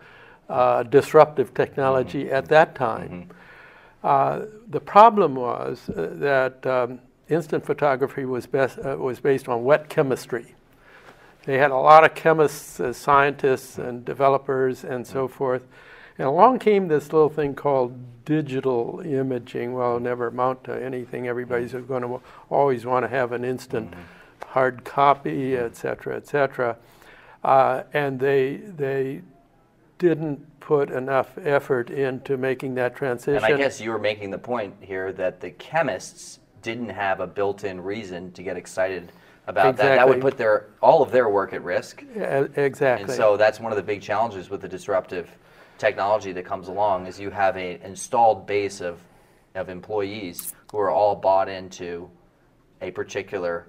uh, 0.48 0.82
disruptive 0.84 1.52
technology 1.52 2.24
mm-hmm. 2.24 2.34
at 2.34 2.48
that 2.48 2.74
time. 2.74 3.08
Mm-hmm. 3.10 3.32
Uh, 4.02 4.46
the 4.68 4.80
problem 4.80 5.34
was 5.34 5.90
uh, 5.90 6.10
that 6.14 6.64
um, 6.66 7.00
instant 7.28 7.66
photography 7.66 8.24
was, 8.24 8.46
best, 8.46 8.78
uh, 8.78 8.96
was 8.98 9.20
based 9.20 9.46
on 9.48 9.62
wet 9.62 9.90
chemistry. 9.90 10.55
They 11.46 11.58
had 11.58 11.70
a 11.70 11.76
lot 11.76 12.04
of 12.04 12.14
chemists, 12.14 12.80
uh, 12.80 12.92
scientists, 12.92 13.78
and 13.78 14.04
developers, 14.04 14.84
and 14.84 15.06
so 15.06 15.26
mm-hmm. 15.26 15.36
forth. 15.36 15.66
And 16.18 16.26
along 16.26 16.58
came 16.58 16.88
this 16.88 17.12
little 17.12 17.28
thing 17.28 17.54
called 17.54 18.24
digital 18.24 19.00
imaging. 19.04 19.72
Well, 19.72 19.98
it 19.98 20.00
never 20.00 20.26
amount 20.26 20.64
to 20.64 20.72
anything. 20.72 21.28
Everybody's 21.28 21.72
going 21.72 22.02
to 22.02 22.20
always 22.50 22.84
want 22.84 23.04
to 23.04 23.08
have 23.08 23.32
an 23.32 23.44
instant 23.44 23.92
mm-hmm. 23.92 24.48
hard 24.48 24.84
copy, 24.84 25.56
et 25.56 25.76
cetera, 25.76 26.16
et 26.16 26.26
cetera. 26.26 26.76
Uh, 27.44 27.84
and 27.92 28.18
they, 28.18 28.56
they 28.56 29.22
didn't 29.98 30.58
put 30.58 30.90
enough 30.90 31.38
effort 31.38 31.90
into 31.90 32.36
making 32.36 32.74
that 32.74 32.96
transition. 32.96 33.44
And 33.44 33.44
I 33.44 33.56
guess 33.56 33.80
you 33.80 33.90
were 33.90 33.98
making 33.98 34.30
the 34.30 34.38
point 34.38 34.74
here 34.80 35.12
that 35.12 35.40
the 35.40 35.50
chemists 35.50 36.40
didn't 36.62 36.88
have 36.88 37.20
a 37.20 37.26
built-in 37.26 37.80
reason 37.80 38.32
to 38.32 38.42
get 38.42 38.56
excited 38.56 39.12
about 39.46 39.70
exactly. 39.70 39.88
that. 39.88 39.96
That 39.96 40.08
would 40.08 40.20
put 40.20 40.36
their 40.36 40.68
all 40.82 41.02
of 41.02 41.10
their 41.10 41.28
work 41.28 41.52
at 41.52 41.62
risk. 41.62 42.02
Yeah, 42.16 42.46
exactly. 42.56 43.04
And 43.04 43.12
so 43.12 43.36
that's 43.36 43.60
one 43.60 43.72
of 43.72 43.76
the 43.76 43.82
big 43.82 44.02
challenges 44.02 44.50
with 44.50 44.60
the 44.60 44.68
disruptive 44.68 45.30
technology 45.78 46.32
that 46.32 46.44
comes 46.44 46.68
along 46.68 47.06
is 47.06 47.20
you 47.20 47.30
have 47.30 47.56
an 47.56 47.80
installed 47.82 48.46
base 48.46 48.80
of 48.80 49.00
of 49.54 49.68
employees 49.68 50.54
who 50.70 50.78
are 50.78 50.90
all 50.90 51.14
bought 51.14 51.48
into 51.48 52.10
a 52.82 52.90
particular 52.90 53.68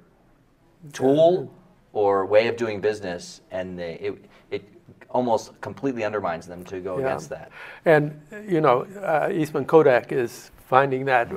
tool 0.94 1.52
or 1.94 2.26
way 2.26 2.48
of 2.48 2.58
doing 2.58 2.82
business 2.82 3.42
and 3.52 3.80
they, 3.80 3.94
it, 3.96 4.26
it 4.52 4.63
almost 5.10 5.60
completely 5.62 6.04
undermines 6.04 6.46
them 6.46 6.63
to 6.66 6.80
go 6.80 7.00
yeah. 7.00 7.06
against 7.06 7.30
that. 7.30 7.52
And 7.86 8.20
you 8.48 8.62
know, 8.62 8.82
uh, 9.02 9.30
Eastman 9.32 9.66
Kodak 9.66 10.12
is 10.12 10.52
finding 10.68 11.06
that. 11.06 11.32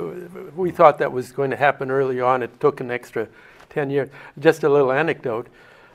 We 0.56 0.70
thought 0.70 0.98
that 0.98 1.12
was 1.12 1.30
going 1.32 1.50
to 1.50 1.56
happen 1.56 1.90
early 1.90 2.20
on. 2.20 2.42
It 2.42 2.58
took 2.60 2.80
an 2.80 2.90
extra 2.90 3.28
10 3.70 3.90
years. 3.90 4.08
Just 4.38 4.62
a 4.64 4.68
little 4.68 4.92
anecdote. 4.92 5.48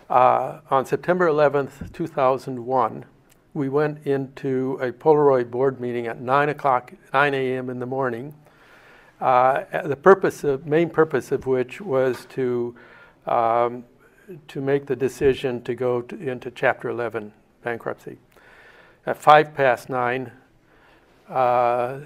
Uh, 0.10 0.60
on 0.70 0.86
September 0.86 1.28
11th, 1.28 1.92
2001, 1.94 3.06
we 3.54 3.70
went 3.70 4.06
into 4.06 4.78
a 4.82 4.92
Polaroid 4.92 5.50
board 5.50 5.80
meeting 5.80 6.08
at 6.08 6.20
9 6.20 6.50
o'clock, 6.50 6.94
9 7.14 7.34
a.m. 7.34 7.70
in 7.70 7.80
the 7.80 7.86
morning. 7.86 8.34
Uh, 9.22 9.64
the 9.88 9.96
purpose 9.96 10.44
of, 10.44 10.66
main 10.66 10.90
purpose 10.90 11.32
of 11.32 11.46
which 11.46 11.80
was 11.80 12.26
to 12.26 12.76
um, 13.26 13.84
to 14.48 14.62
make 14.62 14.86
the 14.86 14.96
decision 14.96 15.62
to 15.64 15.76
go 15.76 16.02
to, 16.02 16.16
into 16.18 16.52
Chapter 16.52 16.90
11 16.90 17.32
bankruptcy. 17.64 18.18
At 19.06 19.18
five 19.18 19.54
past 19.54 19.90
nine, 19.90 20.32
uh, 21.30 22.00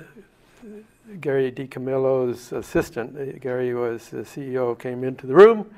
Gary 1.20 1.52
DiCamillo's 1.52 2.52
assistant, 2.52 3.18
uh, 3.18 3.38
Gary 3.40 3.74
was 3.74 4.10
the 4.10 4.24
CEO, 4.24 4.78
came 4.78 5.04
into 5.04 5.26
the 5.26 5.34
room 5.34 5.70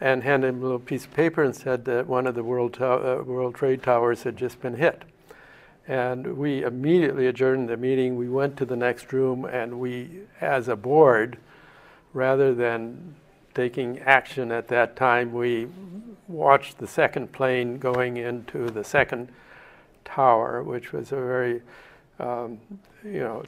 and 0.00 0.22
handed 0.22 0.48
him 0.48 0.60
a 0.60 0.62
little 0.62 0.78
piece 0.80 1.04
of 1.04 1.14
paper 1.14 1.42
and 1.42 1.54
said 1.54 1.84
that 1.84 2.06
one 2.06 2.26
of 2.26 2.34
the 2.34 2.42
World, 2.42 2.74
to- 2.74 3.20
uh, 3.20 3.22
World 3.22 3.54
Trade 3.54 3.82
Towers 3.82 4.24
had 4.24 4.36
just 4.36 4.60
been 4.60 4.74
hit. 4.74 5.04
And 5.86 6.36
we 6.36 6.62
immediately 6.62 7.26
adjourned 7.26 7.68
the 7.68 7.76
meeting. 7.76 8.16
We 8.16 8.28
went 8.28 8.56
to 8.56 8.64
the 8.64 8.76
next 8.76 9.12
room 9.12 9.44
and 9.44 9.78
we, 9.78 10.22
as 10.40 10.66
a 10.66 10.76
board, 10.76 11.38
rather 12.12 12.54
than 12.54 13.14
taking 13.54 14.00
action 14.00 14.50
at 14.50 14.68
that 14.68 14.96
time, 14.96 15.32
we 15.32 15.68
watched 16.26 16.78
the 16.78 16.86
second 16.86 17.32
plane 17.32 17.78
going 17.78 18.16
into 18.16 18.70
the 18.70 18.82
second 18.82 19.28
tower, 20.04 20.62
which 20.62 20.92
was 20.92 21.12
a 21.12 21.16
very, 21.16 21.62
um, 22.18 22.58
you 23.04 23.20
know, 23.20 23.44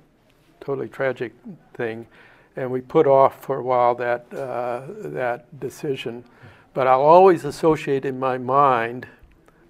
totally 0.66 0.88
tragic 0.88 1.32
thing. 1.74 2.06
And 2.56 2.70
we 2.70 2.80
put 2.80 3.06
off 3.06 3.42
for 3.42 3.58
a 3.58 3.62
while 3.62 3.94
that, 3.94 4.26
uh, 4.34 4.82
that 5.10 5.60
decision. 5.60 6.24
But 6.74 6.88
I'll 6.88 7.02
always 7.02 7.44
associate 7.44 8.04
in 8.04 8.18
my 8.18 8.36
mind 8.36 9.06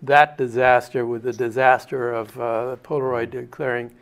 that 0.03 0.39
disaster 0.39 1.05
with 1.05 1.23
the 1.23 1.33
disaster 1.33 2.13
of 2.13 2.39
uh, 2.39 2.77
Polaroid 2.83 3.31
declaring 3.31 3.93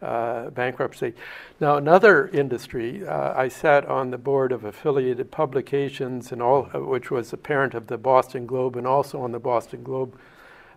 uh, 0.00 0.48
bankruptcy. 0.50 1.12
Now, 1.60 1.76
another 1.76 2.28
industry, 2.28 3.06
uh, 3.06 3.34
I 3.36 3.48
sat 3.48 3.84
on 3.86 4.10
the 4.10 4.18
board 4.18 4.52
of 4.52 4.64
affiliated 4.64 5.30
publications, 5.30 6.32
and 6.32 6.40
all, 6.40 6.64
which 6.64 7.10
was 7.10 7.32
a 7.32 7.36
parent 7.36 7.74
of 7.74 7.86
the 7.88 7.98
Boston 7.98 8.46
Globe, 8.46 8.76
and 8.76 8.86
also 8.86 9.20
on 9.20 9.32
the 9.32 9.38
Boston 9.38 9.82
Globe 9.82 10.18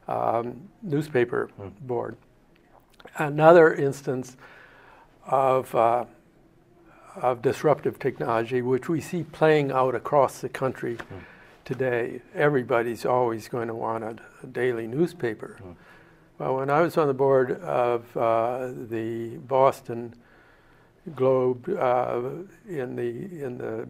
um, 0.10 0.70
newspaper 0.82 1.50
mm. 1.60 1.72
board. 1.82 2.18
Another 3.18 3.74
instance 3.74 4.36
of 5.26 5.74
uh, 5.76 6.06
of 7.16 7.42
disruptive 7.42 8.00
technology, 8.00 8.62
which 8.62 8.90
we 8.90 9.00
see 9.00 9.24
playing 9.24 9.72
out 9.72 9.96
across 9.96 10.42
the 10.42 10.50
country 10.50 10.96
mm. 10.96 11.22
today. 11.64 12.22
Everybody's 12.34 13.06
always 13.06 13.48
going 13.48 13.68
to 13.68 13.76
want 13.76 14.04
a, 14.04 14.16
a 14.42 14.48
daily 14.48 14.88
newspaper. 14.88 15.60
Mm. 15.64 15.76
Well, 16.40 16.56
when 16.58 16.70
I 16.70 16.82
was 16.82 16.98
on 16.98 17.08
the 17.08 17.14
board 17.14 17.62
of 17.62 18.18
uh, 18.18 18.72
the 18.90 19.38
Boston 19.38 20.16
Globe 21.16 21.70
uh, 21.70 22.22
in 22.68 22.96
the 22.96 23.44
in 23.44 23.58
the 23.58 23.88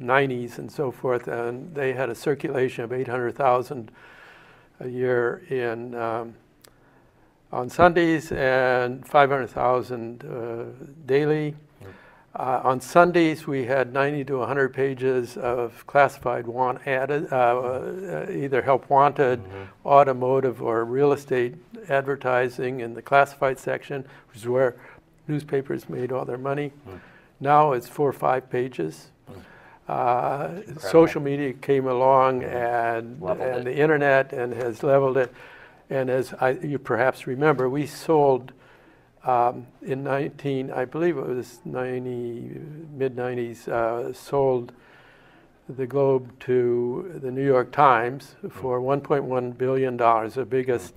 90s 0.00 0.58
and 0.58 0.70
so 0.70 0.90
forth, 0.90 1.28
and 1.28 1.74
they 1.74 1.92
had 1.92 2.10
a 2.10 2.14
circulation 2.14 2.84
of 2.84 2.92
800,000 2.92 3.90
a 4.80 4.88
year 4.88 5.42
in 5.48 5.94
um, 5.94 6.34
on 7.52 7.68
Sundays 7.68 8.32
and 8.32 9.06
500,000 9.06 10.24
uh, 10.24 10.64
daily. 11.06 11.54
Uh, 12.34 12.62
on 12.64 12.80
Sundays, 12.80 13.46
we 13.46 13.66
had 13.66 13.92
90 13.92 14.24
to 14.24 14.38
100 14.38 14.72
pages 14.72 15.36
of 15.36 15.86
classified 15.86 16.46
want 16.46 16.80
added, 16.86 17.30
uh, 17.30 17.36
uh, 17.36 18.26
either 18.30 18.62
help 18.62 18.88
wanted, 18.88 19.38
mm-hmm. 19.44 19.86
automotive, 19.86 20.62
or 20.62 20.86
real 20.86 21.12
estate 21.12 21.54
advertising 21.90 22.80
in 22.80 22.94
the 22.94 23.02
classified 23.02 23.58
section, 23.58 24.02
which 24.28 24.38
is 24.38 24.48
where 24.48 24.76
newspapers 25.28 25.90
made 25.90 26.10
all 26.10 26.24
their 26.24 26.38
money. 26.38 26.72
Mm. 26.88 27.00
Now 27.40 27.72
it's 27.72 27.86
four 27.86 28.08
or 28.08 28.14
five 28.14 28.48
pages. 28.48 29.08
Mm. 29.88 30.80
social 30.80 31.20
media 31.20 31.52
came 31.52 31.86
along 31.86 32.44
and, 32.44 33.22
and 33.22 33.66
the 33.66 33.76
internet 33.76 34.32
and 34.32 34.54
has 34.54 34.82
leveled 34.82 35.18
it. 35.18 35.34
And 35.92 36.08
as 36.08 36.32
I, 36.40 36.52
you 36.52 36.78
perhaps 36.78 37.26
remember, 37.26 37.68
we 37.68 37.86
sold 37.86 38.52
um, 39.24 39.66
in 39.82 40.02
19, 40.02 40.70
I 40.70 40.86
believe 40.86 41.18
it 41.18 41.26
was 41.26 41.60
90, 41.66 42.60
mid 42.96 43.14
90s, 43.14 43.68
uh, 43.68 44.10
sold 44.14 44.72
the 45.68 45.86
Globe 45.86 46.32
to 46.40 47.20
the 47.22 47.30
New 47.30 47.44
York 47.44 47.72
Times 47.72 48.36
for 48.48 48.80
1.1 48.80 49.58
billion 49.58 49.98
dollars, 49.98 50.34
the 50.34 50.46
biggest 50.46 50.94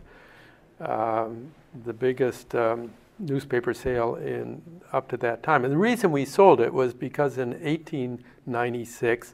um, 0.80 1.52
the 1.84 1.94
biggest 1.94 2.56
um, 2.56 2.90
newspaper 3.20 3.74
sale 3.74 4.16
in 4.16 4.62
up 4.94 5.10
to 5.10 5.18
that 5.18 5.44
time. 5.44 5.66
And 5.66 5.74
the 5.74 5.78
reason 5.78 6.10
we 6.14 6.24
sold 6.24 6.62
it 6.62 6.74
was 6.74 6.94
because 6.94 7.38
in 7.38 7.50
1896, 7.50 9.34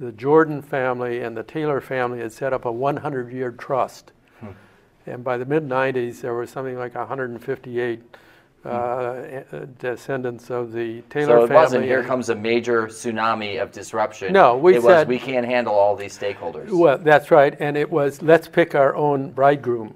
the 0.00 0.10
Jordan 0.10 0.62
family 0.62 1.20
and 1.20 1.36
the 1.36 1.44
Taylor 1.44 1.80
family 1.80 2.18
had 2.18 2.32
set 2.32 2.52
up 2.52 2.64
a 2.64 2.72
100-year 2.72 3.52
trust. 3.52 4.10
Hmm. 5.04 5.10
And 5.10 5.24
by 5.24 5.36
the 5.36 5.44
mid 5.44 5.68
90s, 5.68 6.20
there 6.20 6.34
was 6.34 6.50
something 6.50 6.76
like 6.76 6.94
158 6.94 8.00
uh, 8.64 9.40
descendants 9.78 10.50
of 10.50 10.72
the 10.72 11.00
Taylor 11.02 11.26
family. 11.26 11.26
so 11.26 11.44
it 11.44 11.48
family. 11.48 11.54
wasn't 11.54 11.84
here 11.84 12.04
comes 12.04 12.28
a 12.28 12.34
major 12.34 12.86
tsunami 12.88 13.60
of 13.60 13.72
disruption. 13.72 14.32
No, 14.32 14.56
we 14.56 14.76
it 14.76 14.82
said 14.82 15.08
was 15.08 15.08
we 15.08 15.18
can't 15.18 15.46
handle 15.46 15.74
all 15.74 15.96
these 15.96 16.16
stakeholders. 16.18 16.70
Well, 16.70 16.98
that's 16.98 17.30
right, 17.30 17.56
and 17.58 17.76
it 17.76 17.90
was 17.90 18.20
let's 18.20 18.48
pick 18.48 18.74
our 18.74 18.94
own 18.94 19.30
bridegroom, 19.30 19.94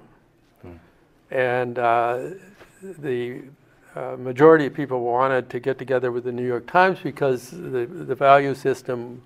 hmm. 0.63 0.71
and 1.29 1.77
uh, 1.77 2.29
the 2.81 3.43
uh, 3.95 4.15
majority 4.17 4.65
of 4.65 4.73
people 4.73 5.01
wanted 5.01 5.49
to 5.51 5.59
get 5.59 5.77
together 5.77 6.11
with 6.11 6.23
the 6.23 6.31
New 6.31 6.45
York 6.45 6.65
Times 6.65 6.97
because 7.03 7.51
the 7.51 7.85
the 7.85 8.15
value 8.15 8.55
system 8.55 9.21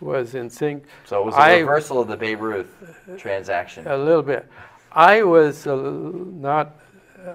was 0.00 0.34
in 0.34 0.50
sync. 0.50 0.84
So 1.04 1.22
it 1.22 1.26
was 1.26 1.34
a 1.34 1.38
I, 1.38 1.58
reversal 1.58 2.00
of 2.00 2.08
the 2.08 2.16
Babe 2.16 2.40
Ruth 2.40 2.68
transaction. 3.18 3.86
A 3.86 3.96
little 3.96 4.22
bit. 4.22 4.48
I 4.98 5.22
was 5.22 5.64
uh, 5.64 5.76
not 5.76 6.74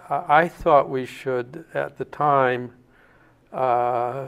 I 0.10 0.50
thought 0.50 0.90
we 0.90 1.06
should, 1.06 1.64
at 1.74 1.98
the 1.98 2.04
time, 2.06 2.72
uh, 3.54 4.28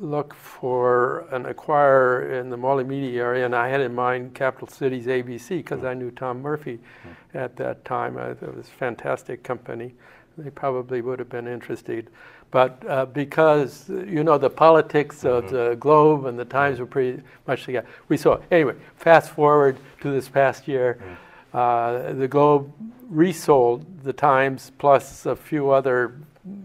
look 0.00 0.34
for 0.34 1.26
an 1.30 1.44
acquirer 1.44 2.40
in 2.40 2.50
the 2.50 2.56
multimedia 2.56 3.14
area, 3.14 3.44
and 3.44 3.54
I 3.54 3.68
had 3.68 3.80
in 3.80 3.94
mind 3.94 4.34
Capital 4.34 4.66
Cities 4.66 5.06
ABC 5.06 5.58
because 5.58 5.80
mm. 5.80 5.88
I 5.88 5.94
knew 5.94 6.10
Tom 6.10 6.42
Murphy 6.42 6.80
mm. 7.06 7.14
at 7.40 7.54
that 7.56 7.84
time. 7.84 8.16
Uh, 8.16 8.30
it 8.30 8.56
was 8.56 8.66
a 8.66 8.70
fantastic 8.70 9.44
company. 9.44 9.94
They 10.36 10.50
probably 10.50 11.00
would 11.00 11.20
have 11.20 11.28
been 11.28 11.46
interested. 11.46 12.10
But 12.50 12.82
uh, 12.88 13.06
because, 13.06 13.88
you 13.88 14.24
know, 14.24 14.36
the 14.36 14.50
politics 14.50 15.18
mm-hmm. 15.18 15.28
of 15.28 15.50
the 15.50 15.76
Globe 15.76 16.26
and 16.26 16.36
the 16.36 16.44
Times 16.44 16.80
were 16.80 16.86
pretty 16.86 17.22
much 17.46 17.64
together, 17.66 17.86
we 18.08 18.16
saw. 18.16 18.38
Anyway, 18.50 18.74
fast 18.96 19.30
forward 19.30 19.76
to 20.00 20.10
this 20.10 20.28
past 20.28 20.66
year. 20.66 20.98
Mm. 21.00 21.16
Uh, 21.54 22.12
the 22.14 22.26
Globe 22.26 22.72
resold 23.08 24.02
the 24.02 24.12
Times 24.12 24.72
plus 24.78 25.24
a 25.24 25.36
few 25.36 25.70
other 25.70 26.16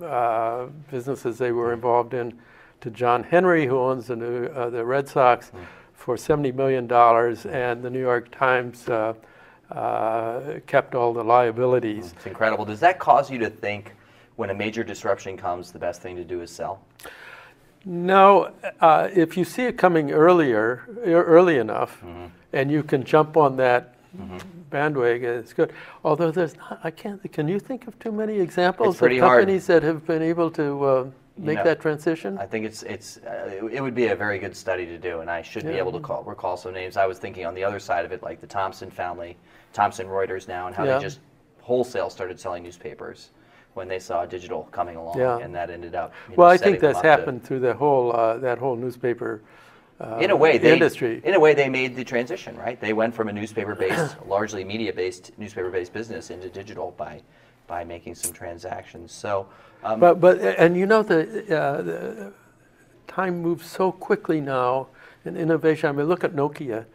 uh, 0.04 0.65
businesses 0.89 1.38
they 1.38 1.52
were 1.52 1.73
involved 1.73 2.13
in 2.13 2.38
to 2.82 2.89
John 2.89 3.23
Henry, 3.23 3.67
who 3.67 3.78
owns 3.78 4.08
the, 4.08 4.15
new, 4.15 4.45
uh, 4.47 4.69
the 4.69 4.84
Red 4.84 5.08
Sox, 5.08 5.52
mm. 5.52 5.65
for 5.93 6.15
$70 6.15 6.56
million, 6.56 6.91
and 7.54 7.84
the 7.84 7.89
New 7.89 7.99
York 7.99 8.32
Times 8.32 8.88
uh, 8.89 9.13
uh, 9.71 10.60
kept 10.65 10.95
all 10.95 11.13
the 11.13 11.23
liabilities. 11.23 12.13
It's 12.15 12.25
incredible. 12.25 12.65
Does 12.65 12.80
that 12.80 12.99
cause 12.99 13.30
you 13.30 13.38
to 13.39 13.49
think 13.49 13.93
when 14.38 14.49
a 14.49 14.54
major 14.54 14.84
disruption 14.84 15.38
comes, 15.38 15.71
the 15.71 15.80
best 15.80 16.02
thing 16.02 16.15
to 16.15 16.23
do 16.23 16.41
is 16.41 16.49
sell? 16.49 16.82
No, 17.86 18.52
uh, 18.82 19.10
if 19.13 19.38
you 19.38 19.45
see 19.45 19.63
it 19.63 19.78
coming 19.78 20.12
earlier, 20.12 20.86
early 21.06 21.58
enough, 21.58 22.02
mm-hmm. 22.02 22.25
and 22.54 22.71
you 22.71 22.82
can 22.84 23.04
jump 23.04 23.38
on 23.38 23.56
that 23.58 23.95
mm-hmm. 24.17 24.38
Bandwagon. 24.70 25.40
It's 25.40 25.54
good. 25.54 25.74
Although 26.04 26.32
there's 26.32 26.56
not, 26.56 26.80
I 26.84 26.92
can't. 26.92 27.32
Can 27.32 27.48
you 27.48 27.60
think 27.60 27.88
of 27.88 27.98
too 28.00 28.12
many 28.12 28.40
examples 28.40 29.02
of 29.02 29.10
companies 29.10 29.68
hard. 29.68 29.82
that 29.82 29.88
have 29.88 30.06
been 30.06 30.22
able 30.22 30.52
to 30.52 30.84
uh, 30.84 31.04
make 31.38 31.54
you 31.54 31.56
know, 31.56 31.64
that 31.64 31.82
transition? 31.82 32.38
I 32.38 32.46
think 32.46 32.66
it's 32.66 32.84
it's 32.84 33.18
uh, 33.18 33.50
it, 33.52 33.74
it, 33.74 33.82
would 33.82 33.96
be 33.96 34.08
a 34.08 34.16
very 34.16 34.40
good 34.40 34.56
study 34.56 34.86
to 34.86 34.98
do, 34.98 35.22
and 35.22 35.30
I 35.30 35.42
should 35.42 35.64
yeah. 35.64 35.72
be 35.72 35.78
able 35.78 35.92
to 35.94 36.00
call 36.00 36.24
recall 36.24 36.58
some 36.58 36.74
names. 36.74 36.98
I 36.98 37.06
was 37.06 37.20
thinking 37.20 37.46
on 37.46 37.56
the 37.56 37.64
other 37.64 37.80
side 37.80 38.06
of 38.06 38.12
it, 38.12 38.24
like 38.24 38.42
the 38.42 38.48
Thomson 38.48 38.90
family, 38.90 39.38
Thomson 39.74 40.08
Reuters 40.08 40.48
now, 40.48 40.68
and 40.68 40.76
how 40.76 40.84
yeah. 40.84 40.98
they 40.98 41.04
just 41.04 41.20
wholesale 41.62 42.10
started 42.10 42.40
selling 42.40 42.64
newspapers 42.64 43.30
when 43.74 43.88
they 43.88 44.00
saw 44.00 44.26
digital 44.26 44.64
coming 44.72 44.96
along, 44.96 45.18
yeah. 45.18 45.38
and 45.40 45.54
that 45.54 45.70
ended 45.70 45.96
up. 45.96 46.14
well, 46.36 46.48
know, 46.48 46.54
I 46.54 46.58
think 46.58 46.80
that's 46.80 47.02
happened 47.02 47.42
to, 47.42 47.48
through 47.48 47.60
the 47.60 47.74
whole 47.74 48.16
uh, 48.16 48.38
that 48.40 48.58
whole 48.58 48.76
newspaper 48.76 49.42
uh, 50.00 50.18
in 50.22 50.32
a 50.32 50.36
way, 50.36 50.58
they, 50.58 50.72
industry. 50.72 51.22
In 51.26 51.34
a 51.34 51.40
way, 51.40 51.54
they 51.54 51.68
made 51.68 51.96
the 51.96 52.06
transition, 52.06 52.56
right? 52.56 52.80
They 52.80 52.94
went 52.94 53.14
from 53.14 53.28
a 53.28 53.34
newspaper-based, 53.34 54.16
largely 54.28 54.64
media-based, 54.64 55.38
newspaper-based 55.38 55.92
business 55.92 56.30
into 56.30 56.50
digital 56.50 56.92
by 56.98 57.22
by 57.68 57.84
making 57.84 58.16
some 58.16 58.34
transactions. 58.34 59.12
So, 59.12 59.48
um, 59.84 60.00
but 60.00 60.22
but 60.22 60.40
and 60.40 60.78
you 60.78 60.86
know 60.86 61.04
the, 61.04 61.56
uh, 61.56 61.82
the 61.82 62.34
time 63.08 63.42
moves 63.42 63.70
so 63.70 63.92
quickly 63.92 64.40
now 64.40 64.88
in 65.26 65.36
innovation. 65.36 65.90
I 65.90 65.92
mean, 65.92 66.08
look 66.08 66.24
at 66.24 66.34
Nokia 66.34 66.86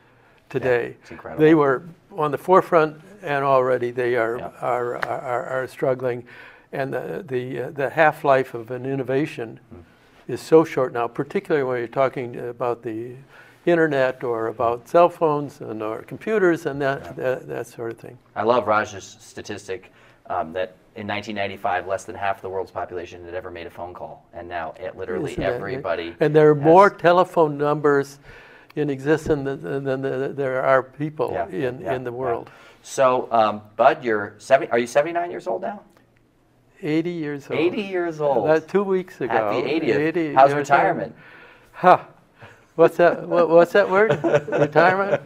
today. 0.49 0.83
Yeah, 0.83 0.95
it's 1.03 1.11
incredible. 1.11 1.45
They 1.45 1.55
were 1.55 1.87
on 2.11 2.31
the 2.31 2.39
forefront, 2.39 3.03
and 3.23 3.45
already 3.45 3.91
they 3.91 4.17
are 4.17 4.39
yeah. 4.39 4.51
are, 4.63 4.97
are, 4.97 5.45
are 5.47 5.67
struggling, 5.67 6.25
and 6.73 6.95
the 6.95 7.23
the 7.27 7.65
uh, 7.65 7.71
the 7.71 7.91
half 7.91 8.25
life 8.25 8.55
of 8.55 8.71
an 8.71 8.87
innovation. 8.87 9.61
Mm 9.75 9.85
is 10.29 10.41
so 10.41 10.65
short 10.65 10.93
now, 10.93 11.07
particularly 11.07 11.65
when 11.65 11.79
you're 11.79 11.89
talking 11.89 12.37
about 12.37 12.83
the 12.83 13.15
internet 13.67 14.23
or 14.23 14.49
about 14.49 14.89
cell 14.89 15.09
phones 15.09 15.61
and 15.61 15.83
or 15.83 16.03
computers 16.03 16.67
and 16.67 16.81
that, 16.81 17.03
yeah. 17.03 17.13
that, 17.13 17.49
that, 17.49 17.67
sort 17.67 17.93
of 17.93 17.99
thing. 17.99 18.19
I 18.37 18.43
love 18.43 18.67
Raj's 18.67 19.17
statistic 19.21 19.93
um, 20.27 20.53
that 20.53 20.77
in 20.97 21.07
1995, 21.07 21.87
less 21.87 22.05
than 22.05 22.15
half 22.15 22.41
the 22.41 22.49
world's 22.49 22.71
population 22.71 23.25
had 23.25 23.35
ever 23.35 23.51
made 23.51 23.67
a 23.67 23.71
phone 23.71 23.95
call, 23.95 24.25
and 24.33 24.49
now 24.49 24.75
it 24.79 24.97
literally 24.97 25.33
Isn't 25.33 25.43
everybody. 25.43 26.15
And 26.21 26.35
there 26.35 26.51
are 26.51 26.55
more 26.55 26.89
telephone 26.89 27.59
numbers 27.59 28.19
in 28.77 28.91
existence 28.91 29.45
than, 29.45 29.85
than, 29.85 30.03
than 30.03 30.37
there 30.37 30.63
are 30.63 30.83
people 30.83 31.31
yeah, 31.33 31.49
in, 31.49 31.81
yeah, 31.81 31.95
in 31.95 32.05
the 32.05 32.13
world. 32.13 32.51
So, 32.83 33.29
um, 33.33 33.63
Bud, 33.77 34.05
you're 34.05 34.35
70, 34.39 34.71
are 34.71 34.79
you 34.79 34.87
79 34.87 35.31
years 35.31 35.47
old 35.47 35.63
now? 35.63 35.83
80 36.85 37.11
years 37.11 37.51
old. 37.51 37.59
80 37.59 37.83
years 37.83 38.21
old. 38.21 38.49
That 38.49 38.69
two 38.69 38.83
weeks 38.83 39.21
ago. 39.21 39.33
Happy 39.33 39.63
80th. 39.63 39.99
80, 39.99 40.35
How's 40.35 40.53
retirement? 40.53 41.15
Huh. 41.73 42.05
What's 42.77 42.97
that? 42.97 43.27
what, 43.29 43.49
what's 43.49 43.73
that 43.73 43.89
word? 43.89 44.23
retirement? 44.49 45.23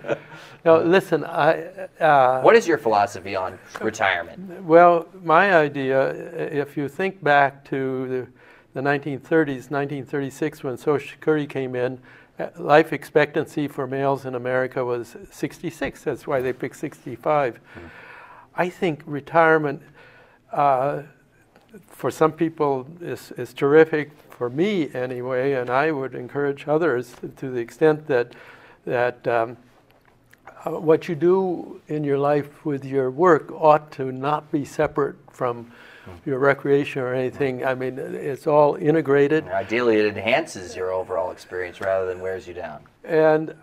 No, 0.65 0.81
listen. 0.81 1.25
I. 1.25 1.89
Uh, 1.99 2.43
what 2.43 2.55
is 2.55 2.69
your 2.69 2.79
philosophy 2.79 3.35
on 3.35 3.59
retirement? 3.81 4.63
Well, 4.63 5.09
my 5.23 5.57
idea, 5.57 6.11
if 6.37 6.77
you 6.77 6.89
think 6.89 7.23
back 7.25 7.65
to 7.71 8.29
the, 8.75 8.81
the 8.81 8.87
1930s, 8.87 9.71
1936, 9.71 10.63
when 10.63 10.77
Social 10.77 11.09
Security 11.09 11.47
came 11.47 11.75
in, 11.75 11.99
uh, 12.39 12.49
life 12.59 12.93
expectancy 12.93 13.67
for 13.67 13.87
males 13.87 14.27
in 14.27 14.35
America 14.35 14.85
was 14.85 15.17
66. 15.31 16.05
That's 16.05 16.27
why 16.27 16.41
they 16.41 16.53
picked 16.53 16.77
65. 16.77 17.57
Hmm. 17.57 17.81
I 18.55 18.69
think 18.69 19.03
retirement. 19.07 19.83
Uh, 20.53 21.03
for 21.89 22.11
some 22.11 22.33
people 22.33 22.87
is, 23.01 23.33
is 23.33 23.53
terrific, 23.53 24.11
for 24.31 24.49
me 24.49 24.89
anyway, 24.95 25.53
and 25.53 25.69
I 25.69 25.91
would 25.91 26.15
encourage 26.15 26.69
others 26.69 27.15
to 27.37 27.51
the 27.51 27.59
extent 27.61 28.07
that, 28.07 28.33
that 28.85 29.27
um, 29.27 29.57
uh, 30.65 30.71
what 30.73 31.09
you 31.09 31.15
do 31.15 31.81
in 31.89 32.05
your 32.05 32.19
life 32.19 32.65
with 32.65 32.85
your 32.85 33.11
work 33.11 33.51
ought 33.53 33.91
to 33.93 34.13
not 34.13 34.51
be 34.51 34.65
separate 34.65 35.17
from 35.31 35.73
your 36.25 36.39
recreation 36.39 37.03
or 37.03 37.15
anything. 37.15 37.65
I 37.65 37.75
mean, 37.75 37.99
it's 37.99 38.47
all 38.47 38.77
integrated. 38.77 39.47
Ideally, 39.49 39.97
it 39.97 40.17
enhances 40.17 40.77
your 40.77 40.93
overall 40.93 41.31
experience 41.31 41.81
rather 41.81 42.07
than 42.07 42.21
wears 42.21 42.47
you 42.47 42.55
down. 42.55 42.81
And 43.05 43.55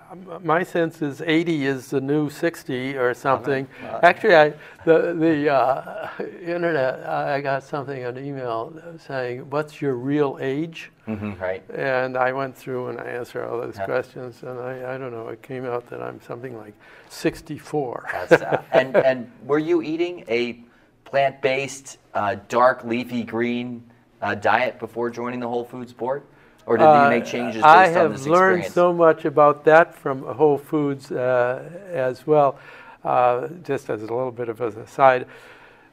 my 0.42 0.64
sense 0.64 1.04
is 1.04 1.22
80 1.22 1.68
is 1.68 1.90
the 1.92 2.02
new 2.02 2.32
60 2.32 2.98
or 2.98 3.14
something. 3.14 3.68
Uh, 3.84 4.00
Actually, 4.02 4.36
I, 4.36 4.54
the 4.86 5.14
the 5.14 5.54
uh, 5.54 6.10
internet, 6.42 7.06
I 7.06 7.42
got 7.42 7.64
something 7.64 8.04
an 8.04 8.18
email 8.18 8.74
saying, 8.98 9.48
"What's 9.52 9.82
your 9.82 9.96
real 9.96 10.40
age?" 10.42 10.92
Mm-hmm, 11.08 11.40
right. 11.40 11.64
And 11.70 12.18
I 12.18 12.34
went 12.34 12.58
through 12.58 12.88
and 12.88 13.00
I 13.00 13.04
answered 13.04 13.46
all 13.46 13.62
those 13.62 13.78
yeah. 13.78 13.86
questions, 13.86 14.42
and 14.42 14.60
I, 14.60 14.96
I 14.96 14.98
don't 14.98 15.12
know. 15.12 15.28
It 15.28 15.44
came 15.44 15.66
out 15.66 15.88
that 15.92 16.02
I'm 16.02 16.20
something 16.22 16.58
like 16.58 16.74
64. 17.10 18.10
Uh, 18.32 18.58
and 18.72 18.96
and 19.10 19.32
were 19.44 19.60
you 19.60 19.84
eating 19.84 20.24
a 20.28 20.60
plant-based, 21.06 21.98
uh, 22.14 22.36
dark 22.50 22.84
leafy 22.84 23.24
green 23.24 23.84
uh, 24.22 24.36
diet 24.36 24.80
before 24.80 25.10
joining 25.10 25.40
the 25.40 25.48
Whole 25.48 25.64
Foods 25.64 25.94
board? 25.94 26.24
Or 26.66 26.78
did 26.78 26.84
you 26.84 26.90
uh, 26.90 27.10
make 27.10 27.26
changes 27.26 27.62
based 27.62 27.66
I 27.66 27.94
on 28.04 28.12
this 28.12 28.22
experience? 28.22 28.26
I 28.26 28.30
have 28.30 28.42
learned 28.42 28.66
so 28.74 28.92
much 28.92 29.26
about 29.26 29.64
that 29.66 29.96
from 29.96 30.24
Whole 30.24 30.58
Foods 30.58 31.12
uh, 31.12 31.70
as 31.90 32.26
well. 32.26 32.60
Uh, 33.04 33.50
just 33.64 33.90
as 33.92 34.02
a 34.02 34.06
little 34.06 34.32
bit 34.32 34.50
of 34.50 34.62
an 34.62 34.80
aside, 34.80 35.28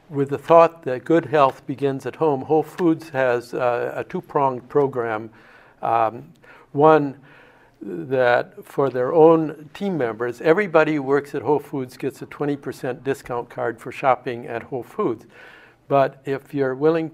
with 0.08 0.30
the 0.30 0.38
thought 0.38 0.82
that 0.84 1.04
good 1.04 1.26
health 1.26 1.66
begins 1.66 2.06
at 2.06 2.16
home, 2.16 2.40
Whole 2.42 2.62
Foods 2.62 3.10
has 3.10 3.52
a 3.52 4.04
two-pronged 4.08 4.66
program. 4.70 5.30
Um, 5.82 6.32
one 6.72 7.18
that 7.82 8.64
for 8.64 8.90
their 8.90 9.12
own 9.12 9.70
team 9.74 9.98
members, 9.98 10.40
everybody 10.40 10.94
who 10.94 11.02
works 11.02 11.34
at 11.34 11.42
Whole 11.42 11.58
Foods 11.58 11.96
gets 11.96 12.22
a 12.22 12.26
20% 12.26 13.02
discount 13.02 13.50
card 13.50 13.80
for 13.80 13.90
shopping 13.90 14.46
at 14.46 14.62
Whole 14.64 14.82
Foods. 14.82 15.26
But 15.88 16.22
if 16.24 16.54
you're 16.54 16.74
willing 16.74 17.10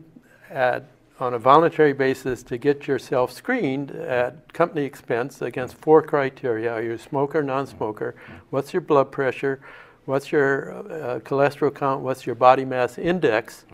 at, 0.50 0.84
on 1.18 1.34
a 1.34 1.38
voluntary 1.38 1.92
basis 1.92 2.42
to 2.44 2.58
get 2.58 2.86
yourself 2.86 3.32
screened 3.32 3.90
at 3.90 4.52
company 4.52 4.84
expense 4.84 5.42
against 5.42 5.74
four 5.76 6.02
criteria 6.02 6.72
are 6.72 6.82
you 6.82 6.92
a 6.92 6.98
smoker, 6.98 7.42
non 7.42 7.66
smoker? 7.66 8.14
What's 8.50 8.72
your 8.72 8.82
blood 8.82 9.10
pressure? 9.10 9.60
what's 10.08 10.32
your 10.32 10.72
uh, 10.72 11.20
cholesterol 11.20 11.72
count, 11.72 12.02
what's 12.02 12.24
your 12.24 12.34
body 12.34 12.64
mass 12.64 12.96
index. 12.96 13.66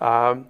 Um, 0.00 0.48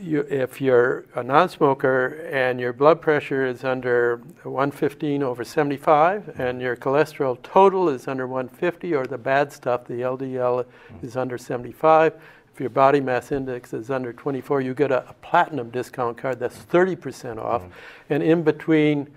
you, 0.00 0.20
if 0.30 0.60
you're 0.60 1.04
a 1.14 1.22
non-smoker 1.22 2.28
and 2.30 2.58
your 2.58 2.72
blood 2.72 3.00
pressure 3.00 3.46
is 3.46 3.64
under 3.64 4.22
115 4.42 5.22
over 5.22 5.44
75 5.44 6.40
and 6.40 6.60
your 6.60 6.76
cholesterol 6.76 7.40
total 7.42 7.88
is 7.88 8.08
under 8.08 8.26
150 8.26 8.94
or 8.94 9.06
the 9.06 9.18
bad 9.18 9.52
stuff, 9.52 9.84
the 9.86 9.94
LDL 9.94 10.64
is 11.02 11.16
under 11.16 11.36
75, 11.36 12.14
if 12.52 12.60
your 12.60 12.70
body 12.70 13.00
mass 13.00 13.32
index 13.32 13.72
is 13.72 13.90
under 13.90 14.12
24, 14.12 14.60
you 14.60 14.74
get 14.74 14.92
a, 14.92 15.08
a 15.08 15.12
platinum 15.14 15.70
discount 15.70 16.16
card 16.16 16.38
that's 16.38 16.58
30% 16.58 17.38
off. 17.38 17.62
Mm-hmm. 17.62 17.72
And 18.10 18.22
in 18.22 18.42
between, 18.42 19.08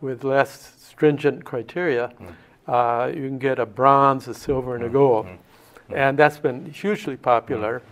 with 0.00 0.22
less 0.22 0.74
stringent 0.78 1.44
criteria, 1.44 2.08
mm-hmm. 2.08 2.70
uh, 2.70 3.06
you 3.08 3.26
can 3.28 3.38
get 3.38 3.58
a 3.58 3.66
bronze, 3.66 4.28
a 4.28 4.34
silver, 4.34 4.76
and 4.76 4.84
a 4.84 4.86
mm-hmm. 4.86 4.96
gold. 4.96 5.26
And 5.90 6.16
that's 6.16 6.38
been 6.38 6.70
hugely 6.70 7.16
popular. 7.16 7.82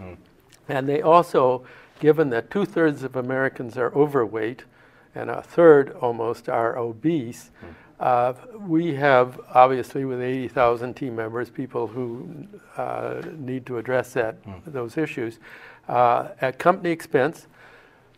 And 0.69 0.89
they 0.89 1.03
also, 1.03 1.65
given 2.03 2.31
that 2.31 2.51
two 2.51 2.65
thirds 2.65 3.05
of 3.05 3.15
Americans 3.15 3.79
are 3.79 3.95
overweight 3.95 4.65
and 5.15 5.31
a 5.31 5.41
third 5.41 5.91
almost 6.01 6.49
are 6.49 6.77
obese, 6.77 7.53
uh, 8.01 8.33
we 8.59 8.95
have 8.95 9.41
obviously 9.55 10.05
with 10.05 10.21
80,000 10.21 10.95
team 10.95 11.15
members 11.15 11.49
people 11.49 11.87
who 11.87 12.49
uh, 12.77 13.23
need 13.37 13.65
to 13.67 13.79
address 13.79 14.15
that 14.15 14.35
those 14.67 14.97
issues 14.99 15.39
uh, 15.89 16.31
at 16.41 16.59
company 16.59 16.91
expense. 16.91 17.47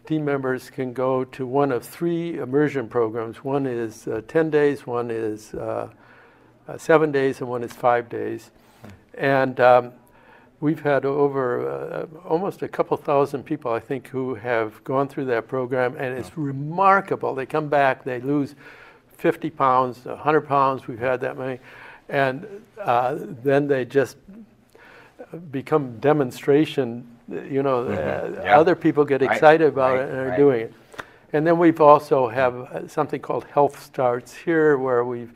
Team 0.07 0.25
members 0.25 0.71
can 0.71 0.95
go 0.95 1.23
to 1.23 1.47
one 1.47 1.71
of 1.71 1.85
three 1.85 2.39
immersion 2.39 2.89
programs. 2.89 3.45
One 3.45 3.67
is 3.67 4.09
uh, 4.09 4.23
10 4.27 4.49
days, 4.49 4.87
one 4.87 5.11
is 5.11 5.53
uh, 5.53 5.91
uh, 6.67 6.79
seven 6.79 7.13
days, 7.13 7.41
and 7.41 7.51
one 7.51 7.63
is 7.63 7.75
five 7.75 8.09
days. 8.09 8.51
And 9.13 9.61
um, 9.61 9.93
we've 10.61 10.81
had 10.81 11.05
over 11.05 11.69
uh, 11.69 12.07
almost 12.29 12.63
a 12.63 12.69
couple 12.69 12.97
thousand 12.97 13.45
people, 13.45 13.73
I 13.73 13.81
think, 13.81 14.09
who 14.09 14.35
have 14.35 14.83
gone 14.85 15.09
through 15.09 15.27
that 15.27 15.49
program, 15.49 15.97
and 15.97 16.17
it's 16.19 16.37
remarkable. 16.37 17.35
They 17.35 17.47
come 17.47 17.69
back, 17.69 18.05
they 18.05 18.21
lose 18.21 18.55
50 19.19 19.51
pounds, 19.51 20.05
100 20.05 20.41
pounds, 20.43 20.87
we've 20.87 20.99
had 20.99 21.21
that 21.21 21.37
many, 21.39 21.59
and 22.09 22.47
uh, 22.81 23.17
then 23.43 23.67
they 23.69 23.85
just 23.85 24.17
become 25.51 25.99
demonstration. 26.01 27.07
You 27.29 27.63
know, 27.63 27.87
uh, 27.87 28.43
Yeah. 28.45 28.59
other 28.59 28.75
people 28.75 29.05
get 29.05 29.23
Right, 29.23 29.31
excited 29.33 29.69
about 29.69 29.95
right, 29.95 30.03
it 30.03 30.09
and 30.11 30.19
are 30.19 30.29
right. 30.29 30.37
doing 30.37 30.61
it. 30.63 30.75
And 31.33 31.47
then 31.47 31.59
we've 31.59 31.81
also 31.81 32.29
have 32.29 32.55
uh, 32.55 32.87
something 32.89 33.21
called 33.21 33.45
Health 33.45 33.83
Starts 33.83 34.35
here, 34.35 34.77
where 34.79 35.05
we've 35.05 35.33